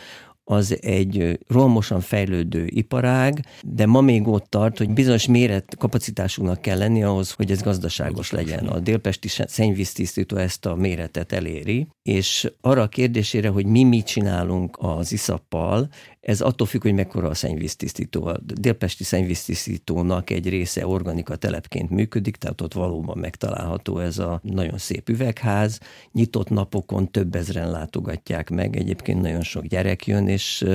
az 0.45 0.77
egy 0.81 1.39
romosan 1.47 2.01
fejlődő 2.01 2.65
iparág, 2.65 3.45
de 3.61 3.85
ma 3.85 4.01
még 4.01 4.27
ott 4.27 4.45
tart, 4.49 4.77
hogy 4.77 4.89
bizonyos 4.89 5.27
méret 5.27 5.75
kapacitásunknak 5.77 6.61
kell 6.61 6.77
lenni 6.77 7.03
ahhoz, 7.03 7.31
hogy 7.31 7.51
ez 7.51 7.61
gazdaságos 7.61 8.31
legyen. 8.31 8.67
A 8.67 8.79
délpesti 8.79 9.27
szennyvíztisztító 9.27 10.37
ezt 10.37 10.65
a 10.65 10.75
méretet 10.75 11.31
eléri, 11.31 11.87
és 12.01 12.51
arra 12.61 12.81
a 12.81 12.87
kérdésére, 12.87 13.49
hogy 13.49 13.65
mi 13.65 13.83
mit 13.83 14.05
csinálunk 14.05 14.77
az 14.79 15.11
iszappal, 15.11 15.89
ez 16.23 16.41
attól 16.41 16.67
függ, 16.67 16.81
hogy 16.81 16.93
mekkora 16.93 17.27
a 17.27 17.33
szennyvíztisztító. 17.33 18.25
A 18.25 18.37
délpesti 18.43 19.03
szennyvíztisztítónak 19.03 20.29
egy 20.29 20.49
része 20.49 20.87
organika 20.87 21.35
telepként 21.35 21.89
működik, 21.89 22.35
tehát 22.35 22.61
ott 22.61 22.73
valóban 22.73 23.17
megtalálható 23.17 23.99
ez 23.99 24.17
a 24.17 24.39
nagyon 24.43 24.77
szép 24.77 25.09
üvegház. 25.09 25.79
Nyitott 26.11 26.49
napokon 26.49 27.11
több 27.11 27.35
ezren 27.35 27.71
látogatják 27.71 28.49
meg, 28.49 28.75
egyébként 28.75 29.21
nagyon 29.21 29.43
sok 29.43 29.65
gyerek 29.65 30.05
jön, 30.05 30.27
és, 30.27 30.65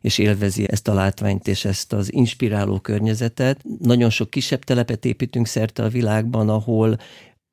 és 0.00 0.18
élvezi 0.18 0.70
ezt 0.70 0.88
a 0.88 0.94
látványt 0.94 1.48
és 1.48 1.64
ezt 1.64 1.92
az 1.92 2.12
inspiráló 2.12 2.78
környezetet. 2.78 3.60
Nagyon 3.78 4.10
sok 4.10 4.30
kisebb 4.30 4.64
telepet 4.64 5.04
építünk 5.04 5.46
szerte 5.46 5.82
a 5.82 5.88
világban, 5.88 6.48
ahol 6.48 6.98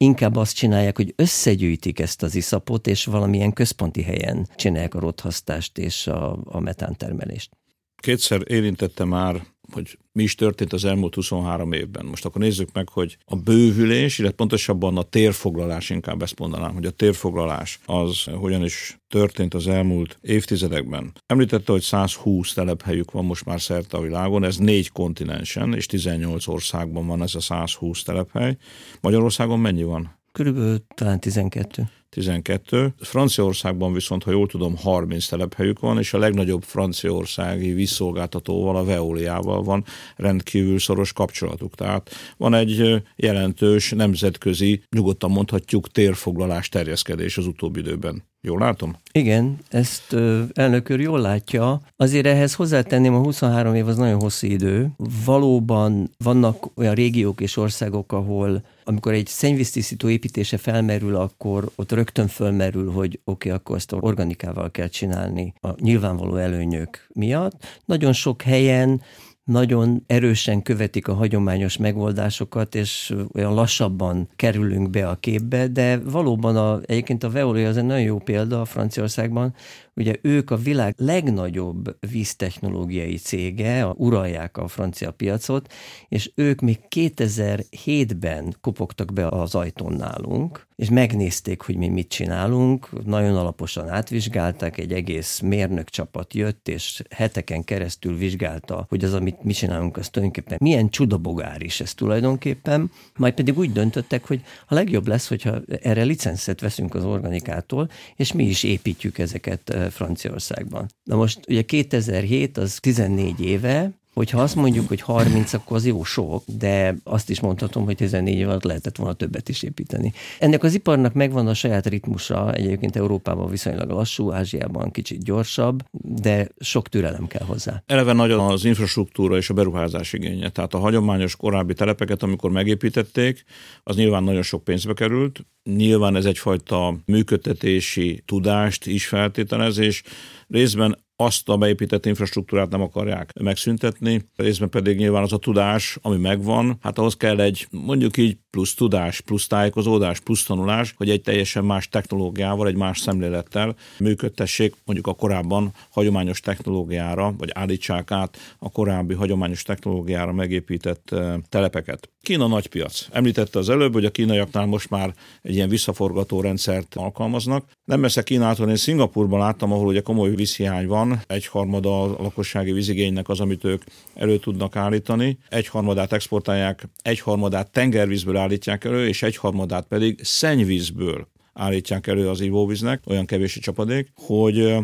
inkább 0.03 0.36
azt 0.36 0.56
csinálják, 0.56 0.98
hogy 0.98 1.13
összegyűjtik 1.15 2.00
ezt 2.00 2.24
az 2.24 2.36
iszapot, 2.36 2.88
és 2.88 3.06
valamilyen 3.06 3.53
központi 3.53 4.01
helyen 4.01 4.48
csinálják 4.56 4.94
a 4.94 5.00
rothasztást 5.00 5.77
és 5.77 6.08
a, 6.08 6.39
a 6.44 6.60
metántermelést. 6.60 7.58
Kétszer 7.96 8.41
érintette 8.46 9.03
már 9.03 9.46
hogy 9.74 9.98
mi 10.12 10.24
is 10.24 10.36
történt 10.36 10.74
az 10.74 10.86
elmúlt 10.86 11.16
23 11.16 11.72
évben. 11.72 12.06
Most 12.06 12.26
akkor 12.26 12.42
nézzük 12.42 12.70
meg, 12.74 12.90
hogy 12.90 13.18
a 13.26 13.36
bővülés, 13.36 14.20
illetve 14.20 14.36
pontosabban 14.38 14.98
a 14.98 15.04
térfoglalás, 15.04 15.90
inkább 15.90 16.22
ezt 16.22 16.40
mondanám, 16.40 16.74
hogy 16.74 16.86
a 16.86 16.92
térfoglalás 16.92 17.80
az 17.86 18.24
hogyan 18.24 18.64
is 18.64 19.00
történt 19.08 19.54
az 19.54 19.68
elmúlt 19.68 20.18
évtizedekben. 20.22 21.12
Említette, 21.26 21.72
hogy 21.72 21.82
120 21.82 22.54
telephelyük 22.54 23.12
van 23.12 23.26
most 23.26 23.46
már 23.46 23.62
szerte 23.62 23.98
a 23.98 24.02
világon, 24.02 24.44
ez 24.44 24.58
négy 24.58 24.92
kontinensen, 24.92 25.74
és 25.74 25.86
18 25.86 26.48
országban 26.48 27.08
van 27.08 27.22
ez 27.22 27.36
a 27.36 27.40
120 27.40 28.04
telephely. 28.04 28.58
Magyarországon 29.02 29.60
mennyi 29.60 29.84
van? 29.84 30.18
Körülbelül 30.32 30.86
talán 30.96 31.20
12. 31.20 31.90
12. 32.10 32.94
Franciaországban 33.00 33.94
viszont, 33.94 34.24
ha 34.24 34.32
jól 34.32 34.48
tudom, 34.48 34.78
30 34.78 35.28
telephelyük 35.28 35.80
van, 35.80 35.98
és 35.98 36.13
a 36.13 36.18
legnagyobb 36.18 36.63
franciaországi 36.63 37.72
vízszolgáltatóval, 37.72 38.75
a 38.75 38.84
Veoliával 38.84 39.63
van 39.63 39.84
rendkívül 40.16 40.80
szoros 40.80 41.13
kapcsolatuk. 41.13 41.75
Tehát 41.75 42.10
van 42.38 42.54
egy 42.54 43.04
jelentős 43.16 43.92
nemzetközi, 43.92 44.84
nyugodtan 44.89 45.32
mondhatjuk, 45.32 45.92
térfoglalás 45.92 46.70
terjeszkedés 46.70 47.38
az 47.38 47.48
utóbbi 47.48 47.80
időben. 47.80 48.24
Jól 48.41 48.60
látom? 48.60 48.96
Igen, 49.12 49.58
ezt 49.69 50.15
elnök 50.53 50.89
úr 50.89 51.00
jól 51.00 51.19
látja. 51.19 51.81
Azért 51.96 52.25
ehhez 52.25 52.53
hozzátenném, 52.53 53.13
a 53.13 53.19
23 53.19 53.75
év 53.75 53.88
az 53.88 53.98
nagyon 53.98 54.19
hosszú 54.19 54.48
idő. 54.48 54.89
Valóban 55.25 56.10
vannak 56.17 56.67
olyan 56.75 56.93
régiók 56.93 57.41
és 57.41 57.58
országok, 57.58 58.12
ahol 58.12 58.63
amikor 58.84 59.13
egy 59.13 59.27
szennyvíztisztító 59.27 60.10
építése 60.10 60.58
felmerül, 60.58 61.15
akkor 61.15 61.69
ott 61.75 61.91
rögtön 61.91 62.27
fölmerül, 62.27 62.91
hogy 62.91 63.19
oké, 63.24 63.50
okay, 63.50 63.51
akkor 63.51 63.75
ezt 63.75 63.91
organikával 64.00 64.72
kell 64.72 64.88
csinálni 64.88 65.53
a 65.62 65.69
nyilvánvaló 65.81 66.36
előnyök 66.36 67.08
miatt. 67.13 67.81
Nagyon 67.86 68.13
sok 68.13 68.41
helyen 68.41 69.01
nagyon 69.50 70.03
erősen 70.08 70.62
követik 70.62 71.08
a 71.08 71.13
hagyományos 71.13 71.77
megoldásokat, 71.77 72.75
és 72.75 73.15
olyan 73.34 73.53
lassabban 73.53 74.29
kerülünk 74.36 74.89
be 74.89 75.08
a 75.08 75.15
képbe, 75.15 75.68
de 75.68 75.98
valóban 75.98 76.56
a, 76.56 76.79
egyébként 76.86 77.24
a 77.24 77.29
Veolia 77.29 77.68
az 77.68 77.77
egy 77.77 77.86
nagyon 77.86 78.06
jó 78.06 78.18
példa 78.18 78.62
a 78.62 78.65
Franciaországban, 78.65 79.53
Ugye 80.00 80.15
ők 80.22 80.51
a 80.51 80.56
világ 80.56 80.94
legnagyobb 80.98 81.98
víztechnológiai 82.12 83.15
cége, 83.15 83.86
a, 83.86 83.94
uralják 83.98 84.58
a 84.58 84.68
francia 84.68 85.12
piacot, 85.12 85.74
és 86.08 86.32
ők 86.36 86.60
még 86.62 86.79
2007-ben 86.96 88.56
kopogtak 88.62 89.13
be 89.13 89.27
az 89.27 89.56
ajtón 89.56 89.94
nálunk, 89.94 90.68
és 90.79 90.89
megnézték, 90.89 91.62
hogy 91.62 91.75
mi 91.75 91.88
mit 91.88 92.07
csinálunk, 92.07 93.05
nagyon 93.05 93.36
alaposan 93.36 93.89
átvizsgálták, 93.89 94.77
egy 94.77 94.93
egész 94.93 95.39
mérnök 95.39 95.89
csapat 95.89 96.33
jött, 96.33 96.67
és 96.67 97.03
heteken 97.09 97.63
keresztül 97.63 98.17
vizsgálta, 98.17 98.86
hogy 98.89 99.03
az, 99.03 99.13
amit 99.13 99.43
mi 99.43 99.53
csinálunk, 99.53 99.98
az 99.98 100.09
tulajdonképpen 100.09 100.57
milyen 100.62 100.89
csudabogár 100.89 101.62
is 101.62 101.79
ez 101.79 101.93
tulajdonképpen, 101.93 102.91
majd 103.17 103.33
pedig 103.33 103.57
úgy 103.57 103.71
döntöttek, 103.71 104.27
hogy 104.27 104.41
a 104.67 104.74
legjobb 104.74 105.07
lesz, 105.07 105.27
hogyha 105.27 105.62
erre 105.81 106.03
licenszet 106.03 106.62
veszünk 106.62 106.95
az 106.95 107.05
organikától, 107.05 107.89
és 108.15 108.31
mi 108.31 108.43
is 108.43 108.63
építjük 108.63 109.17
ezeket 109.17 109.75
Franciaországban. 109.89 110.86
Na 111.03 111.15
most 111.15 111.39
ugye 111.48 111.62
2007 111.62 112.57
az 112.57 112.77
14 112.81 113.41
éve, 113.41 113.91
Hogyha 114.13 114.42
azt 114.42 114.56
mondjuk, 114.56 114.88
hogy 114.88 115.01
30, 115.01 115.54
akkor 115.54 115.78
az 115.78 115.86
jó 115.86 116.04
sok, 116.04 116.44
de 116.58 116.96
azt 117.04 117.30
is 117.30 117.39
mondhatom, 117.39 117.86
hogy 117.86 117.96
14 117.96 118.36
év 118.36 118.50
alatt 118.50 118.63
lehetett 118.63 118.96
volna 118.96 119.13
többet 119.13 119.50
is 119.50 119.63
építeni. 119.63 120.13
Ennek 120.39 120.63
az 120.63 120.74
iparnak 120.74 121.13
megvan 121.13 121.48
a 121.48 121.54
saját 121.54 121.88
ritmusa, 121.88 122.54
egyébként 122.54 122.96
Európában 122.96 123.50
viszonylag 123.50 123.89
lassú, 123.89 124.32
Ázsiában 124.32 124.92
kicsit 124.92 125.24
gyorsabb, 125.24 125.84
de 126.01 126.48
sok 126.60 126.89
türelem 126.89 127.28
kell 127.28 127.46
hozzá. 127.46 127.84
Eleve 127.86 128.13
nagyon 128.13 128.51
az 128.51 128.66
infrastruktúra 128.66 129.38
és 129.38 129.50
a 129.50 129.54
beruházás 129.54 130.13
igénye. 130.13 130.50
Tehát 130.50 130.74
a 130.74 130.80
hagyományos 130.80 131.36
korábbi 131.36 131.74
telepeket, 131.74 132.24
amikor 132.24 132.51
megépítették, 132.51 133.44
az 133.84 133.96
nyilván 133.96 134.24
nagyon 134.24 134.42
sok 134.42 134.63
pénzbe 134.63 134.94
került. 134.94 135.46
Nyilván 135.63 136.16
ez 136.16 136.25
egyfajta 136.25 136.98
működtetési 137.06 138.24
tudást 138.25 138.86
is 138.86 139.08
feltételez, 139.08 139.78
és 139.78 140.04
részben 140.48 140.98
azt 141.22 141.50
a 141.50 141.58
beépített 141.58 142.06
infrastruktúrát 142.06 142.70
nem 142.70 142.82
akarják 142.82 143.34
megszüntetni, 143.42 144.30
részben 144.36 144.70
pedig 144.70 144.98
nyilván 144.98 145.24
az 145.24 145.34
a 145.34 145.38
tudás, 145.38 145.98
ami 146.02 146.18
megvan, 146.18 146.78
hát 146.82 146.98
ahhoz 146.98 147.18
kell 147.18 147.40
egy 147.40 147.68
mondjuk 147.72 148.18
így 148.18 148.38
plusz 148.50 148.74
tudás, 148.74 149.22
plusz 149.22 149.48
tájékozódás, 149.48 150.20
plusz 150.20 150.44
tanulás, 150.44 150.94
hogy 150.98 151.10
egy 151.10 151.22
teljesen 151.22 151.66
más 151.66 151.90
technológiával, 151.90 152.68
egy 152.68 152.76
más 152.76 153.00
szemlélettel 153.00 153.76
működtessék 154.00 154.76
mondjuk 154.86 155.08
a 155.08 155.14
korábban 155.14 155.74
hagyományos 155.90 156.40
technológiára, 156.40 157.34
vagy 157.38 157.50
állítsák 157.54 158.12
át 158.12 158.38
a 158.60 158.72
korábbi 158.72 159.14
hagyományos 159.14 159.64
technológiára 159.64 160.34
megépített 160.34 161.12
eh, 161.12 161.34
telepeket. 161.50 162.10
Kína 162.22 162.48
nagy 162.48 162.68
piac. 162.68 163.08
Említette 163.12 163.60
az 163.60 163.70
előbb, 163.70 163.94
hogy 163.94 164.06
a 164.06 164.10
kínaiaknál 164.10 164.66
most 164.66 164.90
már 164.90 165.14
egy 165.42 165.56
ilyen 165.56 165.70
visszaforgató 165.70 166.42
rendszert 166.42 166.96
alkalmaznak. 166.96 167.66
Nem 167.86 168.00
messze 168.00 168.24
Kínától, 168.24 168.70
én 168.70 168.76
Szingapurban 168.76 169.40
láttam, 169.40 169.72
ahol 169.72 169.88
ugye 169.88 170.02
komoly 170.02 170.36
vízhiány 170.36 170.88
van, 170.88 171.22
egyharmada 171.28 172.02
a 172.02 172.22
lakossági 172.22 172.72
vízigénynek 172.72 173.30
az, 173.30 173.40
amit 173.40 173.64
ők 173.64 173.84
elő 174.14 174.38
tudnak 174.38 174.76
állítani, 174.76 175.38
egyharmadát 175.50 176.14
exportálják, 176.14 176.88
egyharmadát 177.02 177.72
tengervízből 177.72 178.38
állítják 178.38 178.84
elő, 178.84 179.08
és 179.08 179.24
egyharmadát 179.24 179.88
pedig 179.88 180.20
szennyvízből 180.24 181.28
állítják 181.54 182.08
elő 182.08 182.30
az 182.30 182.42
ivóvíznek, 182.42 183.02
olyan 183.08 183.26
kevés 183.26 183.58
a 183.58 183.60
csapadék, 183.60 184.12
hogy 184.16 184.76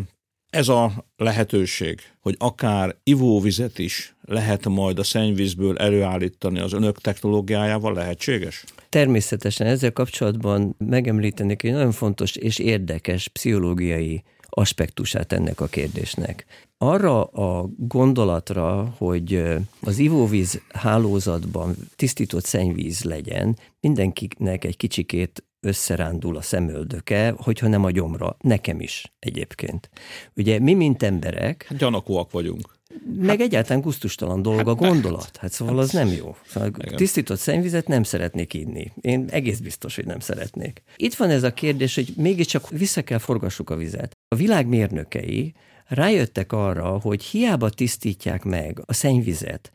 ez 0.50 0.68
a 0.68 1.04
lehetőség, 1.16 2.00
hogy 2.20 2.34
akár 2.38 2.96
ivóvizet 3.02 3.78
is 3.78 4.16
lehet 4.22 4.68
majd 4.68 4.98
a 4.98 5.04
szennyvízből 5.04 5.78
előállítani 5.78 6.58
az 6.58 6.72
önök 6.72 7.00
technológiájával 7.00 7.92
lehetséges? 7.92 8.64
Természetesen 8.88 9.66
ezzel 9.66 9.92
kapcsolatban 9.92 10.74
megemlítenék 10.78 11.62
egy 11.62 11.72
nagyon 11.72 11.92
fontos 11.92 12.36
és 12.36 12.58
érdekes 12.58 13.28
pszichológiai 13.28 14.22
aspektusát 14.48 15.32
ennek 15.32 15.60
a 15.60 15.66
kérdésnek. 15.66 16.44
Arra 16.78 17.24
a 17.24 17.68
gondolatra, 17.76 18.94
hogy 18.96 19.42
az 19.80 19.98
ivóvíz 19.98 20.60
hálózatban 20.68 21.76
tisztított 21.96 22.44
szennyvíz 22.44 23.02
legyen, 23.02 23.58
mindenkinek 23.80 24.64
egy 24.64 24.76
kicsikét 24.76 25.44
összerándul 25.66 26.36
a 26.36 26.42
szemöldöke, 26.42 27.34
hogyha 27.36 27.68
nem 27.68 27.84
a 27.84 27.90
gyomra. 27.90 28.36
Nekem 28.40 28.80
is 28.80 29.12
egyébként. 29.18 29.90
Ugye 30.36 30.58
mi, 30.58 30.74
mint 30.74 31.02
emberek... 31.02 31.72
Gyanakóak 31.78 32.30
vagyunk. 32.30 32.74
meg 33.18 33.40
egyáltalán 33.40 33.82
gusztustalan 33.82 34.42
dolog 34.42 34.68
a 34.68 34.74
gondolat. 34.74 35.36
Hát 35.36 35.52
szóval 35.52 35.78
az 35.78 35.90
nem 35.90 36.08
jó. 36.08 36.36
Szóval 36.46 36.70
tisztított 36.70 37.38
szennyvizet 37.38 37.88
nem 37.88 38.02
szeretnék 38.02 38.54
inni. 38.54 38.92
Én 39.00 39.26
egész 39.30 39.58
biztos, 39.58 39.96
hogy 39.96 40.06
nem 40.06 40.20
szeretnék. 40.20 40.82
Itt 40.96 41.14
van 41.14 41.30
ez 41.30 41.42
a 41.42 41.52
kérdés, 41.52 41.94
hogy 41.94 42.12
mégiscsak 42.16 42.68
vissza 42.68 43.02
kell 43.02 43.18
forgassuk 43.18 43.70
a 43.70 43.76
vizet. 43.76 44.16
A 44.28 44.34
világ 44.34 44.66
mérnökei 44.66 45.54
rájöttek 45.86 46.52
arra, 46.52 46.98
hogy 46.98 47.22
hiába 47.22 47.70
tisztítják 47.70 48.44
meg 48.44 48.82
a 48.86 48.92
szennyvizet 48.92 49.70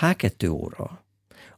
H2 0.00 0.50
óra, 0.52 1.04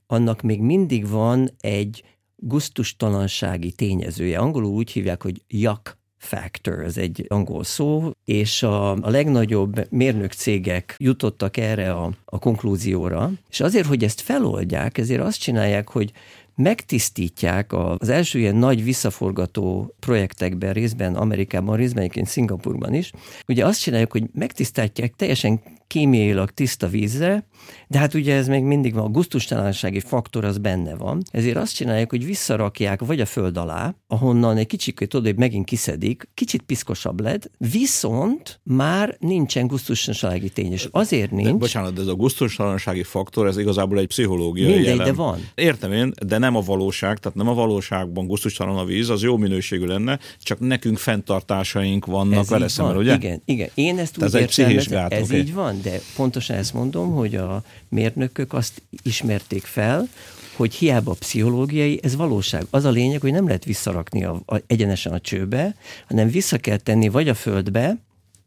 annak 0.07 0.43
még 0.43 0.61
mindig 0.61 1.09
van 1.09 1.51
egy 1.61 2.03
guztustalansági 2.41 3.73
tényezője. 3.73 4.39
Angolul 4.39 4.71
úgy 4.71 4.91
hívják, 4.91 5.23
hogy 5.23 5.43
yuck 5.49 5.99
factor, 6.19 6.85
ez 6.85 6.97
egy 6.97 7.25
angol 7.29 7.65
szó, 7.65 8.11
és 8.25 8.63
a, 8.63 8.93
a 8.93 9.11
legnagyobb 9.11 9.91
mérnök 9.91 10.33
cégek 10.33 10.95
jutottak 10.99 11.57
erre 11.57 11.93
a, 11.93 12.13
a 12.25 12.39
konklúzióra, 12.39 13.31
és 13.51 13.61
azért, 13.61 13.87
hogy 13.87 14.05
ezt 14.05 14.21
feloldják, 14.21 14.99
ezért 14.99 15.21
azt 15.21 15.41
csinálják, 15.41 15.89
hogy 15.89 16.13
megtisztítják 16.55 17.73
az 17.73 18.09
első 18.09 18.39
ilyen 18.39 18.57
nagy 18.57 18.85
visszaforgató 18.85 19.95
projektekben, 20.01 20.73
részben 20.73 21.15
Amerikában, 21.15 21.77
részben 21.77 22.03
egyébként 22.03 22.27
Szingapurban 22.27 22.95
is. 22.95 23.13
Ugye 23.49 23.67
azt 23.67 23.81
csináljuk, 23.81 24.13
hogy 24.13 24.25
megtisztítják 24.33 25.15
teljesen 25.17 25.61
kémiailag 25.87 26.51
tiszta 26.51 26.89
vízre, 26.89 27.47
de 27.89 27.99
hát 27.99 28.15
ugye 28.15 28.35
ez 28.35 28.49
még 28.49 28.63
mindig 28.63 28.95
van, 28.95 29.05
a 29.05 29.09
guztustalansági 29.09 30.01
faktor 30.01 30.45
az 30.45 30.59
benne 30.59 30.95
van, 30.95 31.23
ezért 31.31 31.57
azt 31.57 31.75
csinálják, 31.75 32.11
hogy 32.11 32.25
visszarakják 32.25 33.01
vagy 33.01 33.21
a 33.21 33.27
föld 33.27 33.57
alá, 33.57 33.95
ahonnan 34.07 34.57
egy 34.57 34.67
kicsit 34.67 35.13
hogy 35.13 35.37
megint 35.37 35.65
kiszedik, 35.65 36.29
kicsit 36.35 36.63
piszkosabb 36.63 37.21
lett, 37.21 37.51
viszont 37.59 38.61
már 38.63 39.17
nincsen 39.21 39.67
guztustalansági 39.67 40.49
tény, 40.49 40.73
és 40.73 40.89
azért 40.91 41.31
nincs. 41.31 41.47
De, 41.47 41.53
bocsánat, 41.53 41.93
de 41.93 42.01
ez 42.01 42.07
a 42.07 42.15
guztustalansági 42.15 43.03
faktor, 43.03 43.47
ez 43.47 43.59
igazából 43.59 43.99
egy 43.99 44.07
pszichológiai 44.07 44.67
Mindegy, 44.73 44.87
jelen. 44.87 45.07
de 45.07 45.13
van. 45.13 45.49
Értem 45.55 45.93
én, 45.93 46.13
de 46.27 46.39
nem 46.39 46.57
a 46.57 46.61
valóság, 46.61 47.19
tehát 47.19 47.37
nem 47.37 47.49
a 47.49 47.55
valóságban 47.55 48.27
guztustalan 48.27 48.79
a 48.79 48.85
víz, 48.85 49.09
az 49.09 49.23
jó 49.23 49.37
minőségű 49.37 49.85
lenne, 49.85 50.19
csak 50.39 50.59
nekünk 50.61 50.99
fenntartásaink 50.99 52.07
vannak 52.07 52.39
ez 52.39 52.49
vele 52.49 52.69
szemben, 52.69 52.97
ugye? 52.97 53.15
Igen, 53.15 53.43
igen. 53.45 53.69
Én 53.75 53.99
ezt 53.99 54.19
úgy 54.19 54.25
ez 54.25 54.35
értem, 54.35 54.77
ez, 54.77 54.87
ez 54.93 55.23
okay. 55.23 55.39
így 55.39 55.55
van, 55.55 55.81
de 55.83 56.01
pontosan 56.17 56.57
ezt 56.57 56.75
mondom, 56.75 57.15
hogy 57.15 57.35
a 57.35 57.58
mérnökök 57.89 58.53
azt 58.53 58.83
ismerték 59.03 59.65
fel, 59.65 60.09
hogy 60.57 60.75
hiába 60.75 61.13
pszichológiai, 61.13 62.01
ez 62.03 62.17
valóság. 62.17 62.67
Az 62.71 62.85
a 62.85 62.91
lényeg, 62.91 63.21
hogy 63.21 63.33
nem 63.33 63.47
lehet 63.47 63.65
visszarakni 63.65 64.25
a, 64.25 64.43
a, 64.47 64.57
egyenesen 64.67 65.13
a 65.13 65.21
csőbe, 65.21 65.75
hanem 66.09 66.29
vissza 66.29 66.59
kell 66.59 66.77
tenni 66.77 67.09
vagy 67.09 67.29
a 67.29 67.35
földbe, 67.35 67.97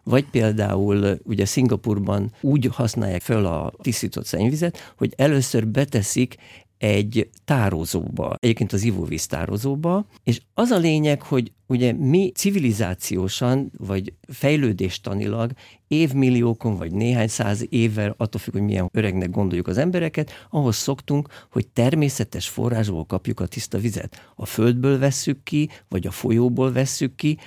vagy 0.03 0.25
például 0.25 1.19
ugye 1.23 1.45
Szingapurban 1.45 2.33
úgy 2.41 2.65
használják 2.65 3.21
fel 3.21 3.45
a 3.45 3.73
tisztított 3.81 4.25
szennyvizet, 4.25 4.93
hogy 4.97 5.13
először 5.17 5.67
beteszik 5.67 6.35
egy 6.81 7.29
tározóba, 7.45 8.35
egyébként 8.39 8.73
az 8.73 8.83
ivóvíz 8.83 9.27
tározóba, 9.27 10.05
és 10.23 10.41
az 10.53 10.69
a 10.69 10.77
lényeg, 10.77 11.21
hogy 11.21 11.51
ugye 11.67 11.93
mi 11.93 12.31
civilizációsan, 12.35 13.71
vagy 13.77 14.13
fejlődéstanilag 14.27 15.51
évmilliókon, 15.87 16.77
vagy 16.77 16.91
néhány 16.91 17.27
száz 17.27 17.65
évvel, 17.69 18.13
attól 18.17 18.41
függ, 18.41 18.53
hogy 18.53 18.61
milyen 18.61 18.89
öregnek 18.93 19.29
gondoljuk 19.29 19.67
az 19.67 19.77
embereket, 19.77 20.31
ahhoz 20.49 20.75
szoktunk, 20.75 21.27
hogy 21.51 21.67
természetes 21.67 22.49
forrásból 22.49 23.05
kapjuk 23.05 23.39
a 23.39 23.45
tiszta 23.45 23.77
vizet. 23.77 24.31
A 24.35 24.45
földből 24.45 24.99
vesszük 24.99 25.43
ki, 25.43 25.69
vagy 25.89 26.07
a 26.07 26.11
folyóból 26.11 26.71
vesszük 26.71 27.15
ki, 27.15 27.37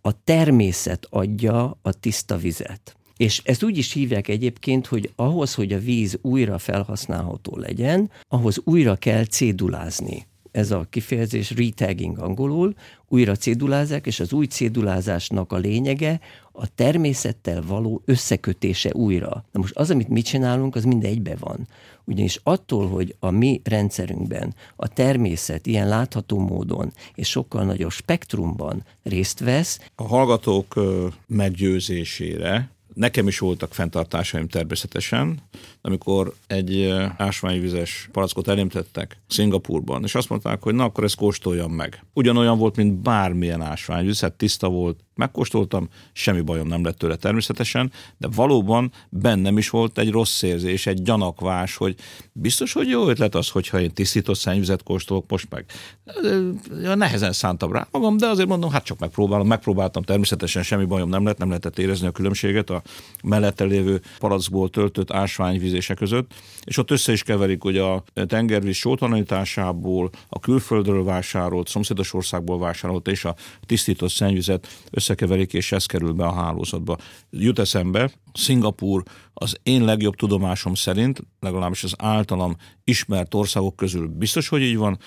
a 0.00 0.24
természet 0.24 1.06
adja 1.10 1.78
a 1.82 1.92
tiszta 1.92 2.36
vizet. 2.36 2.96
És 3.16 3.40
ezt 3.44 3.62
úgy 3.62 3.78
is 3.78 3.92
hívják 3.92 4.28
egyébként, 4.28 4.86
hogy 4.86 5.12
ahhoz, 5.16 5.54
hogy 5.54 5.72
a 5.72 5.78
víz 5.78 6.18
újra 6.22 6.58
felhasználható 6.58 7.56
legyen, 7.56 8.10
ahhoz 8.28 8.60
újra 8.64 8.96
kell 8.96 9.24
cédulázni. 9.24 10.26
Ez 10.50 10.70
a 10.70 10.86
kifejezés 10.90 11.50
retagging 11.50 12.18
angolul, 12.18 12.74
újra 13.08 13.36
cédulázák, 13.36 14.06
és 14.06 14.20
az 14.20 14.32
új 14.32 14.46
cédulázásnak 14.46 15.52
a 15.52 15.56
lényege 15.56 16.20
a 16.52 16.74
természettel 16.74 17.62
való 17.62 18.02
összekötése 18.04 18.90
újra. 18.92 19.44
Na 19.52 19.60
most 19.60 19.76
az, 19.76 19.90
amit 19.90 20.08
mi 20.08 20.22
csinálunk, 20.22 20.74
az 20.74 20.84
mind 20.84 21.04
egybe 21.04 21.36
van. 21.38 21.68
Ugyanis 22.04 22.40
attól, 22.42 22.88
hogy 22.88 23.16
a 23.18 23.30
mi 23.30 23.60
rendszerünkben 23.64 24.54
a 24.76 24.88
természet 24.88 25.66
ilyen 25.66 25.88
látható 25.88 26.38
módon 26.38 26.92
és 27.14 27.28
sokkal 27.28 27.64
nagyobb 27.64 27.90
spektrumban 27.90 28.84
részt 29.02 29.40
vesz. 29.40 29.80
A 29.94 30.06
hallgatók 30.06 30.80
meggyőzésére 31.26 32.73
Nekem 32.94 33.26
is 33.26 33.38
voltak 33.38 33.74
fenntartásaim 33.74 34.48
természetesen, 34.48 35.42
amikor 35.86 36.32
egy 36.46 36.94
ásványvizes 37.16 38.08
palackot 38.12 38.48
elémtettek 38.48 39.22
Szingapurban, 39.26 40.02
és 40.02 40.14
azt 40.14 40.28
mondták, 40.28 40.62
hogy 40.62 40.74
na 40.74 40.84
akkor 40.84 41.04
ezt 41.04 41.16
kóstoljam 41.16 41.72
meg. 41.72 42.04
Ugyanolyan 42.12 42.58
volt, 42.58 42.76
mint 42.76 42.94
bármilyen 42.94 43.62
ásványvíz, 43.62 44.20
hát 44.20 44.32
tiszta 44.32 44.68
volt, 44.68 44.98
megkóstoltam, 45.14 45.88
semmi 46.12 46.40
bajom 46.40 46.66
nem 46.66 46.84
lett 46.84 46.98
tőle 46.98 47.16
természetesen, 47.16 47.92
de 48.18 48.28
valóban 48.34 48.92
bennem 49.08 49.58
is 49.58 49.70
volt 49.70 49.98
egy 49.98 50.10
rossz 50.10 50.42
érzés, 50.42 50.86
egy 50.86 51.02
gyanakvás, 51.02 51.76
hogy 51.76 51.94
biztos, 52.32 52.72
hogy 52.72 52.88
jó 52.88 53.08
ötlet 53.08 53.34
az, 53.34 53.48
hogyha 53.48 53.80
én 53.80 53.92
tisztított 53.94 54.36
szennyvizet 54.36 54.82
kóstolok 54.82 55.24
most 55.28 55.48
meg. 55.50 55.64
Nehezen 56.94 57.32
szántam 57.32 57.72
rá 57.72 57.86
magam, 57.90 58.16
de 58.16 58.26
azért 58.26 58.48
mondom, 58.48 58.70
hát 58.70 58.84
csak 58.84 58.98
megpróbálom, 58.98 59.46
megpróbáltam, 59.46 60.02
természetesen 60.02 60.62
semmi 60.62 60.84
bajom 60.84 61.08
nem 61.08 61.24
lett, 61.24 61.38
nem 61.38 61.48
lehetett 61.48 61.78
érezni 61.78 62.06
a 62.06 62.10
különbséget 62.10 62.70
a 62.70 62.82
mellette 63.22 63.64
lévő 63.64 64.00
palackból 64.18 64.70
töltött 64.70 65.10
ásványvízése 65.74 65.94
között, 65.94 66.34
és 66.64 66.76
ott 66.76 66.90
össze 66.90 67.12
is 67.12 67.22
keverik 67.22 67.64
ugye 67.64 67.82
a 67.82 68.04
tengervíz 68.26 68.76
sótalanításából, 68.76 70.10
a 70.28 70.40
külföldről 70.40 71.04
vásárolt, 71.04 71.68
szomszédos 71.68 72.14
országból 72.14 72.58
vásárolt 72.58 73.08
és 73.08 73.24
a 73.24 73.34
tisztított 73.66 74.10
szennyvizet 74.10 74.66
összekeverik, 74.90 75.52
és 75.52 75.72
ez 75.72 75.86
kerül 75.86 76.12
be 76.12 76.24
a 76.24 76.32
hálózatba. 76.32 76.96
Jut 77.30 77.58
eszembe, 77.58 78.10
Szingapúr 78.32 79.02
az 79.34 79.56
én 79.62 79.84
legjobb 79.84 80.14
tudomásom 80.14 80.74
szerint, 80.74 81.20
legalábbis 81.40 81.84
az 81.84 81.94
általam 81.98 82.56
ismert 82.84 83.34
országok 83.34 83.76
közül 83.76 84.06
biztos, 84.08 84.48
hogy 84.48 84.62
így 84.62 84.76
van, 84.76 84.98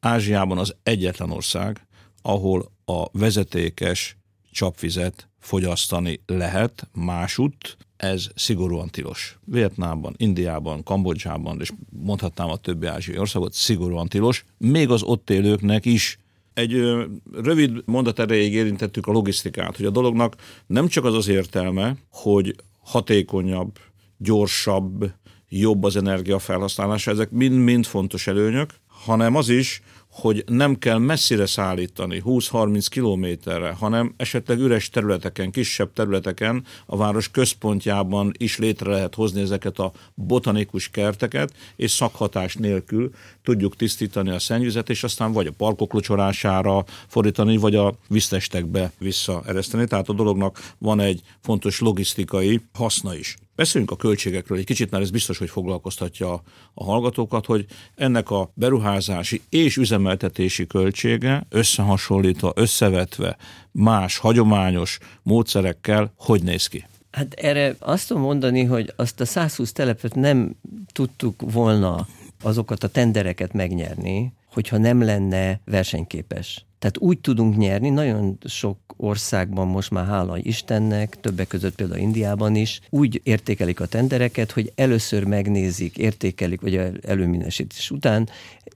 Ázsiában 0.00 0.58
az 0.58 0.74
egyetlen 0.82 1.30
ország, 1.30 1.86
ahol 2.22 2.72
a 2.84 3.06
vezetékes 3.12 4.16
csapvizet 4.50 5.28
fogyasztani 5.38 6.20
lehet 6.26 6.88
másút, 6.92 7.76
ez 7.96 8.26
szigorúan 8.34 8.88
tilos. 8.88 9.38
Vietnámban, 9.44 10.14
Indiában, 10.16 10.82
Kambodzsában, 10.82 11.60
és 11.60 11.72
mondhatnám 11.90 12.50
a 12.50 12.56
többi 12.56 12.86
ázsiai 12.86 13.18
országot, 13.18 13.52
szigorúan 13.52 14.08
tilos, 14.08 14.44
még 14.58 14.90
az 14.90 15.02
ott 15.02 15.30
élőknek 15.30 15.84
is 15.84 16.18
egy 16.54 16.96
rövid 17.32 17.82
mondat 17.84 18.18
erejéig 18.18 18.52
érintettük 18.52 19.06
a 19.06 19.12
logisztikát, 19.12 19.76
hogy 19.76 19.86
a 19.86 19.90
dolognak 19.90 20.36
nem 20.66 20.88
csak 20.88 21.04
az 21.04 21.14
az 21.14 21.28
értelme, 21.28 21.96
hogy 22.10 22.54
hatékonyabb, 22.80 23.78
gyorsabb, 24.16 25.12
jobb 25.48 25.84
az 25.84 25.96
energiafelhasználása, 25.96 27.10
ezek 27.10 27.30
mind-mind 27.30 27.84
fontos 27.84 28.26
előnyök, 28.26 28.74
hanem 28.86 29.34
az 29.34 29.48
is, 29.48 29.82
hogy 30.16 30.44
nem 30.46 30.78
kell 30.78 30.98
messzire 30.98 31.46
szállítani, 31.46 32.22
20-30 32.24 32.86
kilométerre, 32.88 33.70
hanem 33.70 34.14
esetleg 34.16 34.58
üres 34.58 34.88
területeken, 34.88 35.50
kisebb 35.50 35.92
területeken, 35.92 36.64
a 36.86 36.96
város 36.96 37.30
központjában 37.30 38.32
is 38.38 38.58
létre 38.58 38.90
lehet 38.90 39.14
hozni 39.14 39.40
ezeket 39.40 39.78
a 39.78 39.92
botanikus 40.14 40.88
kerteket, 40.88 41.52
és 41.76 41.90
szakhatás 41.90 42.54
nélkül 42.54 43.10
tudjuk 43.42 43.76
tisztítani 43.76 44.30
a 44.30 44.38
szennyvizet, 44.38 44.90
és 44.90 45.04
aztán 45.04 45.32
vagy 45.32 45.46
a 45.46 45.52
parkok 45.56 45.92
locsorására 45.92 46.84
fordítani, 47.06 47.56
vagy 47.56 47.74
a 47.74 47.94
víztestekbe 48.08 48.92
visszaereszteni. 48.98 49.86
Tehát 49.86 50.08
a 50.08 50.12
dolognak 50.12 50.74
van 50.78 51.00
egy 51.00 51.20
fontos 51.40 51.80
logisztikai 51.80 52.60
haszna 52.72 53.14
is. 53.14 53.36
Beszéljünk 53.56 53.92
a 53.92 53.96
költségekről 53.96 54.58
egy 54.58 54.64
kicsit, 54.64 54.90
mert 54.90 55.02
ez 55.02 55.10
biztos, 55.10 55.38
hogy 55.38 55.50
foglalkoztatja 55.50 56.42
a 56.74 56.84
hallgatókat, 56.84 57.46
hogy 57.46 57.66
ennek 57.94 58.30
a 58.30 58.50
beruházási 58.54 59.42
és 59.48 59.76
üzemeltetési 59.76 60.66
költsége 60.66 61.46
összehasonlítva, 61.48 62.52
összevetve 62.54 63.36
más 63.72 64.18
hagyományos 64.18 64.98
módszerekkel 65.22 66.12
hogy 66.16 66.42
néz 66.42 66.66
ki? 66.66 66.86
Hát 67.10 67.34
erre 67.34 67.76
azt 67.78 68.08
tudom 68.08 68.22
mondani, 68.22 68.64
hogy 68.64 68.92
azt 68.96 69.20
a 69.20 69.24
120 69.24 69.72
telepet 69.72 70.14
nem 70.14 70.56
tudtuk 70.92 71.42
volna 71.52 72.06
azokat 72.42 72.82
a 72.82 72.88
tendereket 72.88 73.52
megnyerni, 73.52 74.32
hogyha 74.52 74.76
nem 74.76 75.02
lenne 75.02 75.60
versenyképes. 75.64 76.64
Tehát 76.86 77.10
úgy 77.10 77.20
tudunk 77.20 77.56
nyerni, 77.56 77.90
nagyon 77.90 78.38
sok 78.44 78.78
országban 78.96 79.66
most 79.66 79.90
már 79.90 80.06
hála 80.06 80.38
Istennek, 80.38 81.20
többek 81.20 81.48
között 81.48 81.74
például 81.74 82.00
Indiában 82.00 82.54
is, 82.54 82.80
úgy 82.90 83.20
értékelik 83.24 83.80
a 83.80 83.86
tendereket, 83.86 84.50
hogy 84.50 84.72
először 84.74 85.24
megnézik, 85.24 85.98
értékelik, 85.98 86.60
vagy 86.60 86.80
előminősítés 87.02 87.90
után 87.90 88.28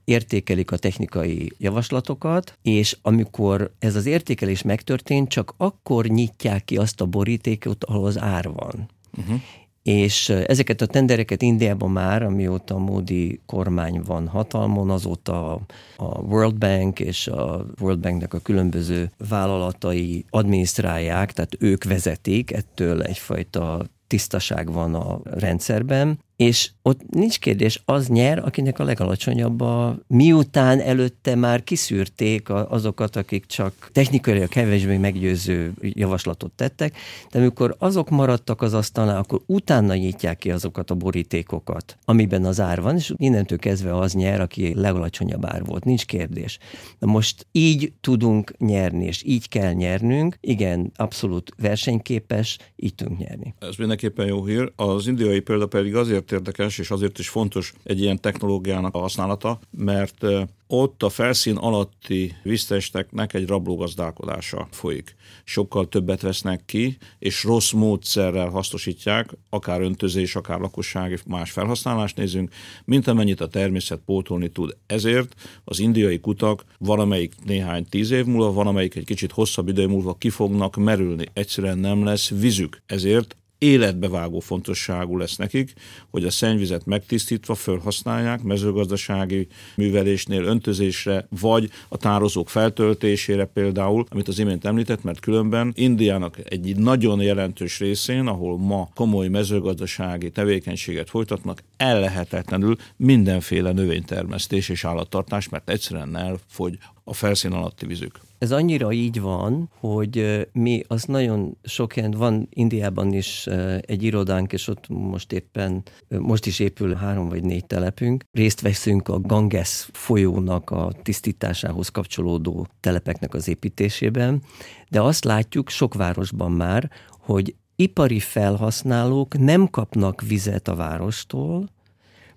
értékelik 0.05 0.71
a 0.71 0.77
technikai 0.77 1.53
javaslatokat, 1.59 2.59
és 2.63 2.97
amikor 3.03 3.73
ez 3.79 3.95
az 3.95 4.07
értékelés 4.07 4.63
megtörtént, 4.63 5.29
csak 5.29 5.55
akkor 5.57 6.07
nyitják 6.07 6.65
ki 6.65 6.77
azt 6.77 7.01
a 7.01 7.07
borítékot, 7.07 7.85
ahol 7.85 8.07
az 8.07 8.19
ár 8.19 8.45
van. 8.45 8.89
Uh-huh 9.19 9.41
és 9.83 10.29
ezeket 10.29 10.81
a 10.81 10.87
tendereket 10.87 11.43
Indiában 11.43 11.91
már, 11.91 12.23
amióta 12.23 12.75
a 12.75 12.79
Modi 12.79 13.41
kormány 13.47 14.01
van 14.07 14.29
hatalmon, 14.29 14.91
azóta 14.91 15.53
a 15.97 16.19
World 16.19 16.59
Bank 16.59 17.01
és 17.01 17.27
a 17.27 17.67
World 17.81 18.01
Banknek 18.01 18.35
a 18.35 18.39
különböző 18.39 19.11
vállalatai 19.29 20.25
adminisztrálják, 20.31 21.33
tehát 21.33 21.57
ők 21.59 21.85
vezetik, 21.85 22.53
ettől 22.53 23.03
egyfajta 23.03 23.87
tisztaság 24.07 24.73
van 24.73 24.95
a 24.95 25.21
rendszerben, 25.25 26.19
és 26.41 26.71
ott 26.83 27.01
nincs 27.11 27.39
kérdés, 27.39 27.83
az 27.85 28.09
nyer, 28.09 28.39
akinek 28.39 28.79
a 28.79 28.85
legalacsonyabb 28.85 29.61
a, 29.61 29.99
miután 30.07 30.81
előtte 30.81 31.35
már 31.35 31.65
kiszűrték 31.65 32.49
azokat, 32.49 33.17
akik 33.17 33.47
csak 33.47 33.91
technikai 33.93 34.41
a 34.41 34.47
kevésbé 34.47 34.97
meggyőző 34.97 35.73
javaslatot 35.81 36.53
tettek, 36.53 36.97
de 37.31 37.39
amikor 37.39 37.75
azok 37.79 38.11
maradtak 38.11 38.63
az 38.63 38.75
asztalnál, 38.75 39.17
akkor 39.17 39.41
utána 39.47 39.95
nyitják 39.95 40.39
ki 40.39 40.51
azokat 40.51 40.91
a 40.91 40.95
borítékokat, 40.95 41.99
amiben 42.05 42.45
az 42.45 42.61
ár 42.61 42.81
van, 42.81 42.97
és 42.97 43.13
innentől 43.17 43.59
kezdve 43.59 43.97
az 43.97 44.13
nyer, 44.13 44.41
aki 44.41 44.75
legalacsonyabb 44.75 45.47
ár 45.47 45.65
volt. 45.65 45.85
Nincs 45.85 46.07
kérdés. 46.07 46.59
Na 46.99 47.07
most 47.07 47.47
így 47.53 47.93
tudunk 48.01 48.53
nyerni, 48.59 49.05
és 49.05 49.23
így 49.27 49.49
kell 49.49 49.73
nyernünk. 49.73 50.37
Igen, 50.41 50.93
abszolút 50.97 51.53
versenyképes, 51.63 52.59
így 52.77 52.95
tudunk 52.95 53.19
nyerni. 53.19 53.55
Ez 53.59 53.77
mindenképpen 53.77 54.27
jó 54.27 54.45
hír. 54.45 54.73
Az 54.77 55.07
indiai 55.07 55.41
példa 55.41 55.67
pedig 55.67 55.95
azért 55.95 56.29
érdekes, 56.33 56.79
és 56.79 56.91
azért 56.91 57.19
is 57.19 57.29
fontos 57.29 57.73
egy 57.83 58.01
ilyen 58.01 58.21
technológiának 58.21 58.95
a 58.95 58.99
használata, 58.99 59.59
mert 59.71 60.27
ott 60.73 61.03
a 61.03 61.09
felszín 61.09 61.57
alatti 61.57 62.37
víztesteknek 62.43 63.35
egy 63.35 63.47
rablógazdálkodása 63.47 64.69
folyik. 64.71 65.17
Sokkal 65.45 65.89
többet 65.89 66.21
vesznek 66.21 66.63
ki, 66.67 66.97
és 67.19 67.45
rossz 67.45 67.71
módszerrel 67.71 68.49
hasznosítják, 68.49 69.37
akár 69.49 69.81
öntözés, 69.81 70.37
akár 70.37 70.61
lakossági 70.61 71.17
más 71.27 71.51
felhasználást 71.51 72.17
nézünk, 72.17 72.51
mint 72.85 73.07
amennyit 73.07 73.41
a 73.41 73.49
természet 73.49 74.01
pótolni 74.07 74.49
tud. 74.49 74.77
Ezért 74.87 75.35
az 75.65 75.79
indiai 75.79 76.21
kutak 76.21 76.65
valamelyik 76.79 77.35
néhány 77.45 77.87
tíz 77.89 78.11
év 78.11 78.25
múlva, 78.25 78.53
valamelyik 78.53 78.95
egy 78.95 79.05
kicsit 79.05 79.33
hosszabb 79.33 79.69
idő 79.69 79.87
múlva 79.87 80.15
ki 80.15 80.31
fognak 80.31 80.77
merülni. 80.77 81.27
Egyszerűen 81.33 81.79
nem 81.79 82.05
lesz 82.05 82.29
vízük. 82.29 82.83
Ezért 82.87 83.37
életbevágó 83.61 84.41
fontosságú 84.41 85.17
lesz 85.17 85.37
nekik, 85.37 85.73
hogy 86.11 86.25
a 86.25 86.31
szennyvizet 86.31 86.87
megtisztítva 86.87 87.55
felhasználják 87.55 88.43
mezőgazdasági 88.43 89.47
művelésnél 89.77 90.45
öntözésre, 90.45 91.27
vagy 91.41 91.71
a 91.89 91.97
tározók 91.97 92.49
feltöltésére 92.49 93.45
például, 93.45 94.07
amit 94.09 94.29
az 94.29 94.39
imént 94.39 94.65
említett, 94.65 95.03
mert 95.03 95.21
különben 95.21 95.73
Indiának 95.77 96.39
egy 96.45 96.77
nagyon 96.77 97.23
jelentős 97.23 97.79
részén, 97.79 98.27
ahol 98.27 98.59
ma 98.59 98.89
komoly 98.95 99.29
mezőgazdasági 99.29 100.31
tevékenységet 100.31 101.11
folytatnak, 101.11 101.63
ellehetetlenül 101.77 102.77
mindenféle 102.97 103.73
növénytermesztés 103.73 104.69
és 104.69 104.85
állattartás, 104.85 105.49
mert 105.49 105.71
egyszerűen 105.71 106.17
elfogy 106.17 106.79
a 107.05 107.15
felszín 107.15 107.53
alatti 107.53 107.87
vízük. 107.87 108.21
Ez 108.41 108.53
annyira 108.53 108.93
így 108.93 109.21
van, 109.21 109.71
hogy 109.79 110.49
mi 110.53 110.85
az 110.87 111.05
nagyon 111.05 111.57
sok 111.63 111.93
helyen 111.93 112.11
van 112.11 112.49
Indiában 112.51 113.13
is 113.13 113.47
egy 113.81 114.03
irodánk, 114.03 114.53
és 114.53 114.69
ott 114.69 114.89
most 114.89 115.33
éppen, 115.33 115.83
most 116.09 116.47
is 116.47 116.59
épül 116.59 116.95
három 116.95 117.29
vagy 117.29 117.45
négy 117.45 117.67
telepünk. 117.67 118.25
Részt 118.33 118.61
veszünk 118.61 119.09
a 119.09 119.21
Ganges 119.21 119.89
folyónak 119.93 120.71
a 120.71 120.93
tisztításához 121.03 121.89
kapcsolódó 121.89 122.67
telepeknek 122.81 123.35
az 123.35 123.49
építésében, 123.49 124.43
de 124.89 125.01
azt 125.01 125.25
látjuk 125.25 125.69
sok 125.69 125.95
városban 125.95 126.53
már, 126.53 126.91
hogy 127.19 127.55
ipari 127.77 128.21
felhasználók 128.21 129.39
nem 129.39 129.69
kapnak 129.69 130.23
vizet 130.23 130.69
a 130.69 130.75
várostól, 130.75 131.69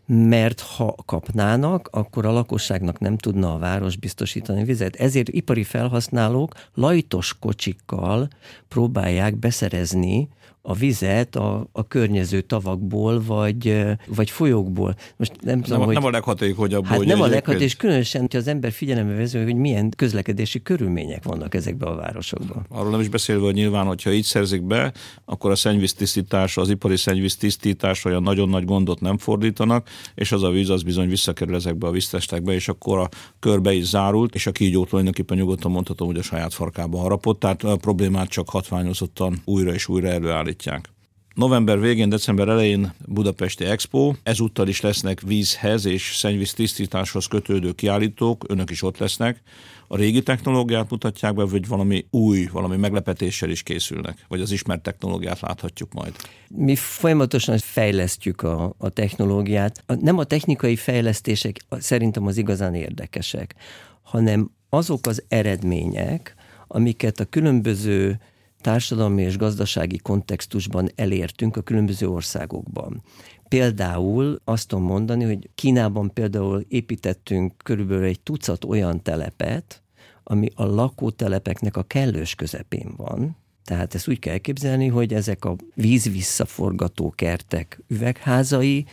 mert 0.05 0.59
ha 0.59 0.95
kapnának, 1.05 1.89
akkor 1.91 2.25
a 2.25 2.31
lakosságnak 2.31 2.99
nem 2.99 3.17
tudna 3.17 3.53
a 3.53 3.57
város 3.57 3.97
biztosítani 3.97 4.63
vizet. 4.63 4.95
Ezért 4.95 5.29
ipari 5.29 5.63
felhasználók 5.63 6.53
lajtos 6.73 7.39
kocsikkal 7.39 8.27
próbálják 8.73 9.37
beszerezni 9.39 10.29
a 10.65 10.73
vizet 10.73 11.35
a, 11.35 11.67
a 11.71 11.87
környező 11.87 12.41
tavakból, 12.41 13.23
vagy, 13.25 13.85
vagy 14.07 14.29
folyókból. 14.29 14.95
Most 15.17 15.31
nem, 15.41 15.61
tudom, 15.61 15.77
nem, 15.77 15.87
hogy, 15.87 15.95
nem 15.95 16.05
a 16.05 16.09
leghatékonyabb. 16.09 16.85
Hát 16.85 17.05
nem 17.05 17.21
a 17.21 17.25
leghatékonyabb, 17.25 17.61
és 17.61 17.75
különösen, 17.75 18.21
hogy 18.21 18.35
az 18.35 18.47
ember 18.47 18.71
figyelembe 18.71 19.13
vező, 19.13 19.43
hogy 19.43 19.55
milyen 19.55 19.89
közlekedési 19.95 20.61
körülmények 20.61 21.23
vannak 21.23 21.55
ezekben 21.55 21.89
a 21.89 21.95
városokban. 21.95 22.65
Arról 22.69 22.91
nem 22.91 22.99
is 22.99 23.07
beszélve, 23.07 23.43
hogy 23.43 23.53
nyilván, 23.53 23.85
hogyha 23.85 24.11
így 24.11 24.23
szerzik 24.23 24.63
be, 24.63 24.93
akkor 25.25 25.51
a 25.51 25.55
szennyvíztisztítás, 25.55 26.57
az 26.57 26.69
ipari 26.69 26.97
szennyvíztisztítás 26.97 28.05
olyan 28.05 28.23
nagyon 28.23 28.49
nagy 28.49 28.65
gondot 28.65 28.99
nem 28.99 29.17
fordítanak, 29.17 29.87
és 30.15 30.31
az 30.31 30.43
a 30.43 30.49
víz 30.49 30.69
az 30.69 30.83
bizony 30.83 31.09
visszakerül 31.09 31.55
ezekbe 31.55 31.87
a 31.87 31.91
víztestekbe, 31.91 32.53
és 32.53 32.67
akkor 32.67 32.99
a 32.99 33.09
körbe 33.39 33.73
is 33.73 33.85
zárult, 33.85 34.35
és 34.35 34.47
a 34.47 34.51
kígyó 34.51 34.85
tulajdonképpen 34.85 35.37
nyugodtan 35.37 35.71
mondhatom, 35.71 36.07
hogy 36.07 36.17
a 36.17 36.21
saját 36.21 36.53
farkába 36.53 36.97
harapott, 36.97 37.39
tehát 37.39 37.63
a 37.63 37.75
problémát 37.75 38.29
csak 38.29 38.49
hatványozottan 38.63 39.41
újra 39.45 39.73
és 39.73 39.87
újra 39.87 40.07
előállít 40.07 40.37
állítják. 40.37 40.89
November 41.33 41.79
végén, 41.79 42.09
december 42.09 42.47
elején 42.47 42.93
Budapesti 43.07 43.65
Expo, 43.65 44.13
ezúttal 44.23 44.67
is 44.67 44.81
lesznek 44.81 45.21
vízhez 45.21 45.85
és 45.85 46.15
szennyvíz 46.15 46.53
tisztításhoz 46.53 47.25
kötődő 47.25 47.71
kiállítók, 47.71 48.45
önök 48.47 48.69
is 48.69 48.83
ott 48.83 48.97
lesznek. 48.97 49.41
A 49.87 49.95
régi 49.95 50.23
technológiát 50.23 50.89
mutatják 50.89 51.33
be, 51.33 51.43
vagy 51.43 51.67
valami 51.67 52.05
új, 52.09 52.49
valami 52.51 52.77
meglepetéssel 52.77 53.49
is 53.49 53.63
készülnek, 53.63 54.25
vagy 54.27 54.41
az 54.41 54.51
ismert 54.51 54.81
technológiát 54.81 55.39
láthatjuk 55.39 55.93
majd? 55.93 56.15
Mi 56.47 56.75
folyamatosan 56.75 57.57
fejlesztjük 57.57 58.41
a, 58.41 58.73
a 58.77 58.89
technológiát. 58.89 59.83
Nem 59.99 60.17
a 60.17 60.23
technikai 60.23 60.75
fejlesztések 60.75 61.59
szerintem 61.69 62.27
az 62.27 62.37
igazán 62.37 62.73
érdekesek, 62.75 63.55
hanem 64.01 64.51
azok 64.69 65.07
az 65.07 65.23
eredmények, 65.27 66.35
amiket 66.67 67.19
a 67.19 67.25
különböző 67.25 68.19
társadalmi 68.63 69.21
és 69.21 69.37
gazdasági 69.37 69.97
kontextusban 69.97 70.89
elértünk 70.95 71.57
a 71.57 71.61
különböző 71.61 72.07
országokban. 72.09 73.03
Például 73.47 74.39
azt 74.43 74.67
tudom 74.67 74.83
mondani, 74.83 75.23
hogy 75.23 75.49
Kínában 75.55 76.13
például 76.13 76.65
építettünk 76.67 77.53
körülbelül 77.63 78.03
egy 78.03 78.19
tucat 78.19 78.65
olyan 78.65 79.01
telepet, 79.01 79.81
ami 80.23 80.49
a 80.55 80.65
lakótelepeknek 80.65 81.77
a 81.77 81.83
kellős 81.83 82.35
közepén 82.35 82.93
van, 82.97 83.37
tehát 83.63 83.95
ezt 83.95 84.07
úgy 84.07 84.19
kell 84.19 84.37
képzelni, 84.37 84.87
hogy 84.87 85.13
ezek 85.13 85.45
a 85.45 85.55
víz-visszaforgató 85.75 87.13
kertek 87.15 87.83
üvegházai, 87.87 88.85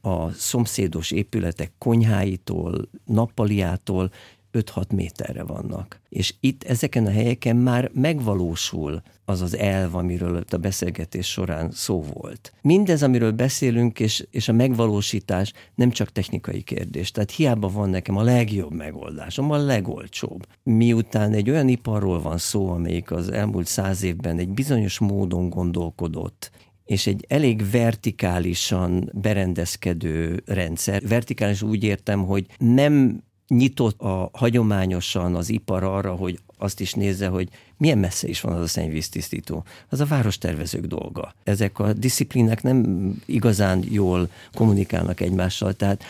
a 0.00 0.30
szomszédos 0.30 1.10
épületek 1.10 1.72
konyháitól, 1.78 2.88
nappaliától 3.04 4.10
5-6 4.52 4.94
méterre 4.94 5.42
vannak. 5.42 6.00
És 6.08 6.34
itt 6.40 6.62
ezeken 6.62 7.06
a 7.06 7.10
helyeken 7.10 7.56
már 7.56 7.90
megvalósul 7.94 9.02
az 9.24 9.40
az 9.40 9.56
elv, 9.56 9.94
amiről 9.94 10.44
a 10.50 10.56
beszélgetés 10.56 11.30
során 11.30 11.70
szó 11.70 12.02
volt. 12.02 12.52
Mindez, 12.62 13.02
amiről 13.02 13.32
beszélünk, 13.32 14.00
és, 14.00 14.26
és 14.30 14.48
a 14.48 14.52
megvalósítás 14.52 15.52
nem 15.74 15.90
csak 15.90 16.12
technikai 16.12 16.62
kérdés. 16.62 17.10
Tehát 17.10 17.30
hiába 17.30 17.68
van 17.68 17.90
nekem 17.90 18.16
a 18.16 18.22
legjobb 18.22 18.72
megoldásom, 18.72 19.50
a 19.50 19.56
legolcsóbb. 19.56 20.46
Miután 20.62 21.32
egy 21.32 21.50
olyan 21.50 21.68
iparról 21.68 22.20
van 22.20 22.38
szó, 22.38 22.68
amelyik 22.68 23.10
az 23.10 23.30
elmúlt 23.30 23.66
száz 23.66 24.02
évben 24.02 24.38
egy 24.38 24.48
bizonyos 24.48 24.98
módon 24.98 25.48
gondolkodott, 25.48 26.50
és 26.84 27.06
egy 27.06 27.24
elég 27.28 27.70
vertikálisan 27.70 29.10
berendezkedő 29.14 30.42
rendszer. 30.46 31.08
Vertikális 31.08 31.62
úgy 31.62 31.84
értem, 31.84 32.24
hogy 32.24 32.46
nem 32.58 33.22
nyitott 33.56 34.00
a 34.00 34.30
hagyományosan 34.32 35.34
az 35.34 35.50
ipar 35.50 35.82
arra, 35.82 36.14
hogy 36.14 36.38
azt 36.58 36.80
is 36.80 36.92
nézze, 36.92 37.28
hogy 37.28 37.48
milyen 37.76 37.98
messze 37.98 38.28
is 38.28 38.40
van 38.40 38.52
az 38.52 38.60
a 38.60 38.66
szennyvíztisztító. 38.66 39.64
Az 39.88 40.00
a 40.00 40.06
várostervezők 40.06 40.86
dolga. 40.86 41.34
Ezek 41.44 41.78
a 41.78 41.92
disziplinek 41.92 42.62
nem 42.62 43.10
igazán 43.26 43.84
jól 43.88 44.28
kommunikálnak 44.52 45.20
egymással, 45.20 45.72
tehát 45.72 46.04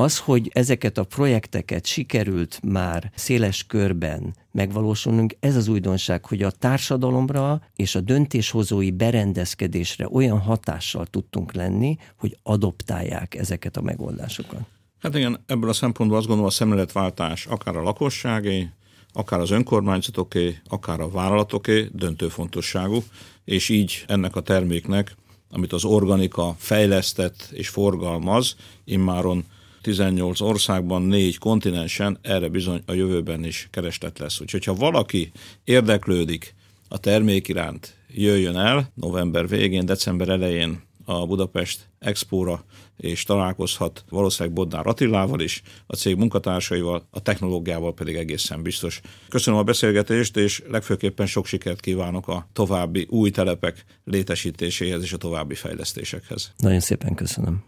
az, 0.00 0.18
hogy 0.18 0.50
ezeket 0.54 0.98
a 0.98 1.04
projekteket 1.04 1.86
sikerült 1.86 2.60
már 2.62 3.10
széles 3.14 3.66
körben 3.66 4.34
megvalósulnunk, 4.52 5.36
ez 5.40 5.56
az 5.56 5.68
újdonság, 5.68 6.24
hogy 6.24 6.42
a 6.42 6.50
társadalomra 6.50 7.62
és 7.76 7.94
a 7.94 8.00
döntéshozói 8.00 8.90
berendezkedésre 8.90 10.08
olyan 10.12 10.38
hatással 10.38 11.06
tudtunk 11.06 11.52
lenni, 11.52 11.96
hogy 12.16 12.38
adoptálják 12.42 13.34
ezeket 13.34 13.76
a 13.76 13.82
megoldásokat. 13.82 14.77
Hát 14.98 15.14
igen, 15.14 15.44
ebből 15.46 15.68
a 15.68 15.72
szempontból 15.72 16.18
azt 16.18 16.26
gondolom 16.26 16.50
a 16.50 16.54
szemléletváltás 16.54 17.46
akár 17.46 17.76
a 17.76 17.82
lakosságé, 17.82 18.68
akár 19.12 19.40
az 19.40 19.50
önkormányzatoké, 19.50 20.58
akár 20.68 21.00
a 21.00 21.10
vállalatoké 21.10 21.88
döntő 21.92 22.28
fontosságú, 22.28 23.02
és 23.44 23.68
így 23.68 24.04
ennek 24.06 24.36
a 24.36 24.40
terméknek, 24.40 25.16
amit 25.50 25.72
az 25.72 25.84
organika 25.84 26.54
fejlesztett 26.58 27.48
és 27.52 27.68
forgalmaz, 27.68 28.56
immáron 28.84 29.44
18 29.82 30.40
országban, 30.40 31.02
négy 31.02 31.38
kontinensen, 31.38 32.18
erre 32.22 32.48
bizony 32.48 32.82
a 32.86 32.92
jövőben 32.92 33.44
is 33.44 33.68
kereslet 33.70 34.18
lesz. 34.18 34.40
Úgyhogy 34.40 34.64
ha 34.64 34.74
valaki 34.74 35.32
érdeklődik 35.64 36.54
a 36.88 36.98
termék 36.98 37.48
iránt, 37.48 37.94
jöjjön 38.14 38.56
el 38.56 38.92
november 38.94 39.48
végén, 39.48 39.86
december 39.86 40.28
elején 40.28 40.82
a 41.08 41.26
Budapest 41.26 41.88
Expóra, 41.98 42.64
és 42.96 43.22
találkozhat 43.22 44.04
valószínűleg 44.08 44.54
Bodnár 44.54 44.86
Attilával 44.86 45.40
is, 45.40 45.62
a 45.86 45.96
cég 45.96 46.16
munkatársaival, 46.16 47.06
a 47.10 47.22
technológiával 47.22 47.94
pedig 47.94 48.16
egészen 48.16 48.62
biztos. 48.62 49.00
Köszönöm 49.28 49.60
a 49.60 49.62
beszélgetést, 49.62 50.36
és 50.36 50.62
legfőképpen 50.70 51.26
sok 51.26 51.46
sikert 51.46 51.80
kívánok 51.80 52.28
a 52.28 52.48
további 52.52 53.06
új 53.10 53.30
telepek 53.30 53.84
létesítéséhez 54.04 55.02
és 55.02 55.12
a 55.12 55.16
további 55.16 55.54
fejlesztésekhez. 55.54 56.52
Nagyon 56.56 56.80
szépen 56.80 57.14
köszönöm. 57.14 57.64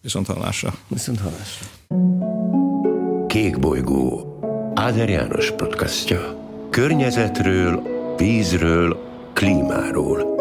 Viszont 0.00 0.26
hallásra. 0.26 0.74
Viszont 0.88 1.20
hallásra. 1.20 1.66
Kék 3.26 3.58
bolygó 3.58 4.38
Áder 4.74 5.08
János 5.08 5.50
podcastja. 5.50 6.40
Környezetről, 6.70 7.82
vízről, 8.16 8.98
klímáról. 9.32 10.31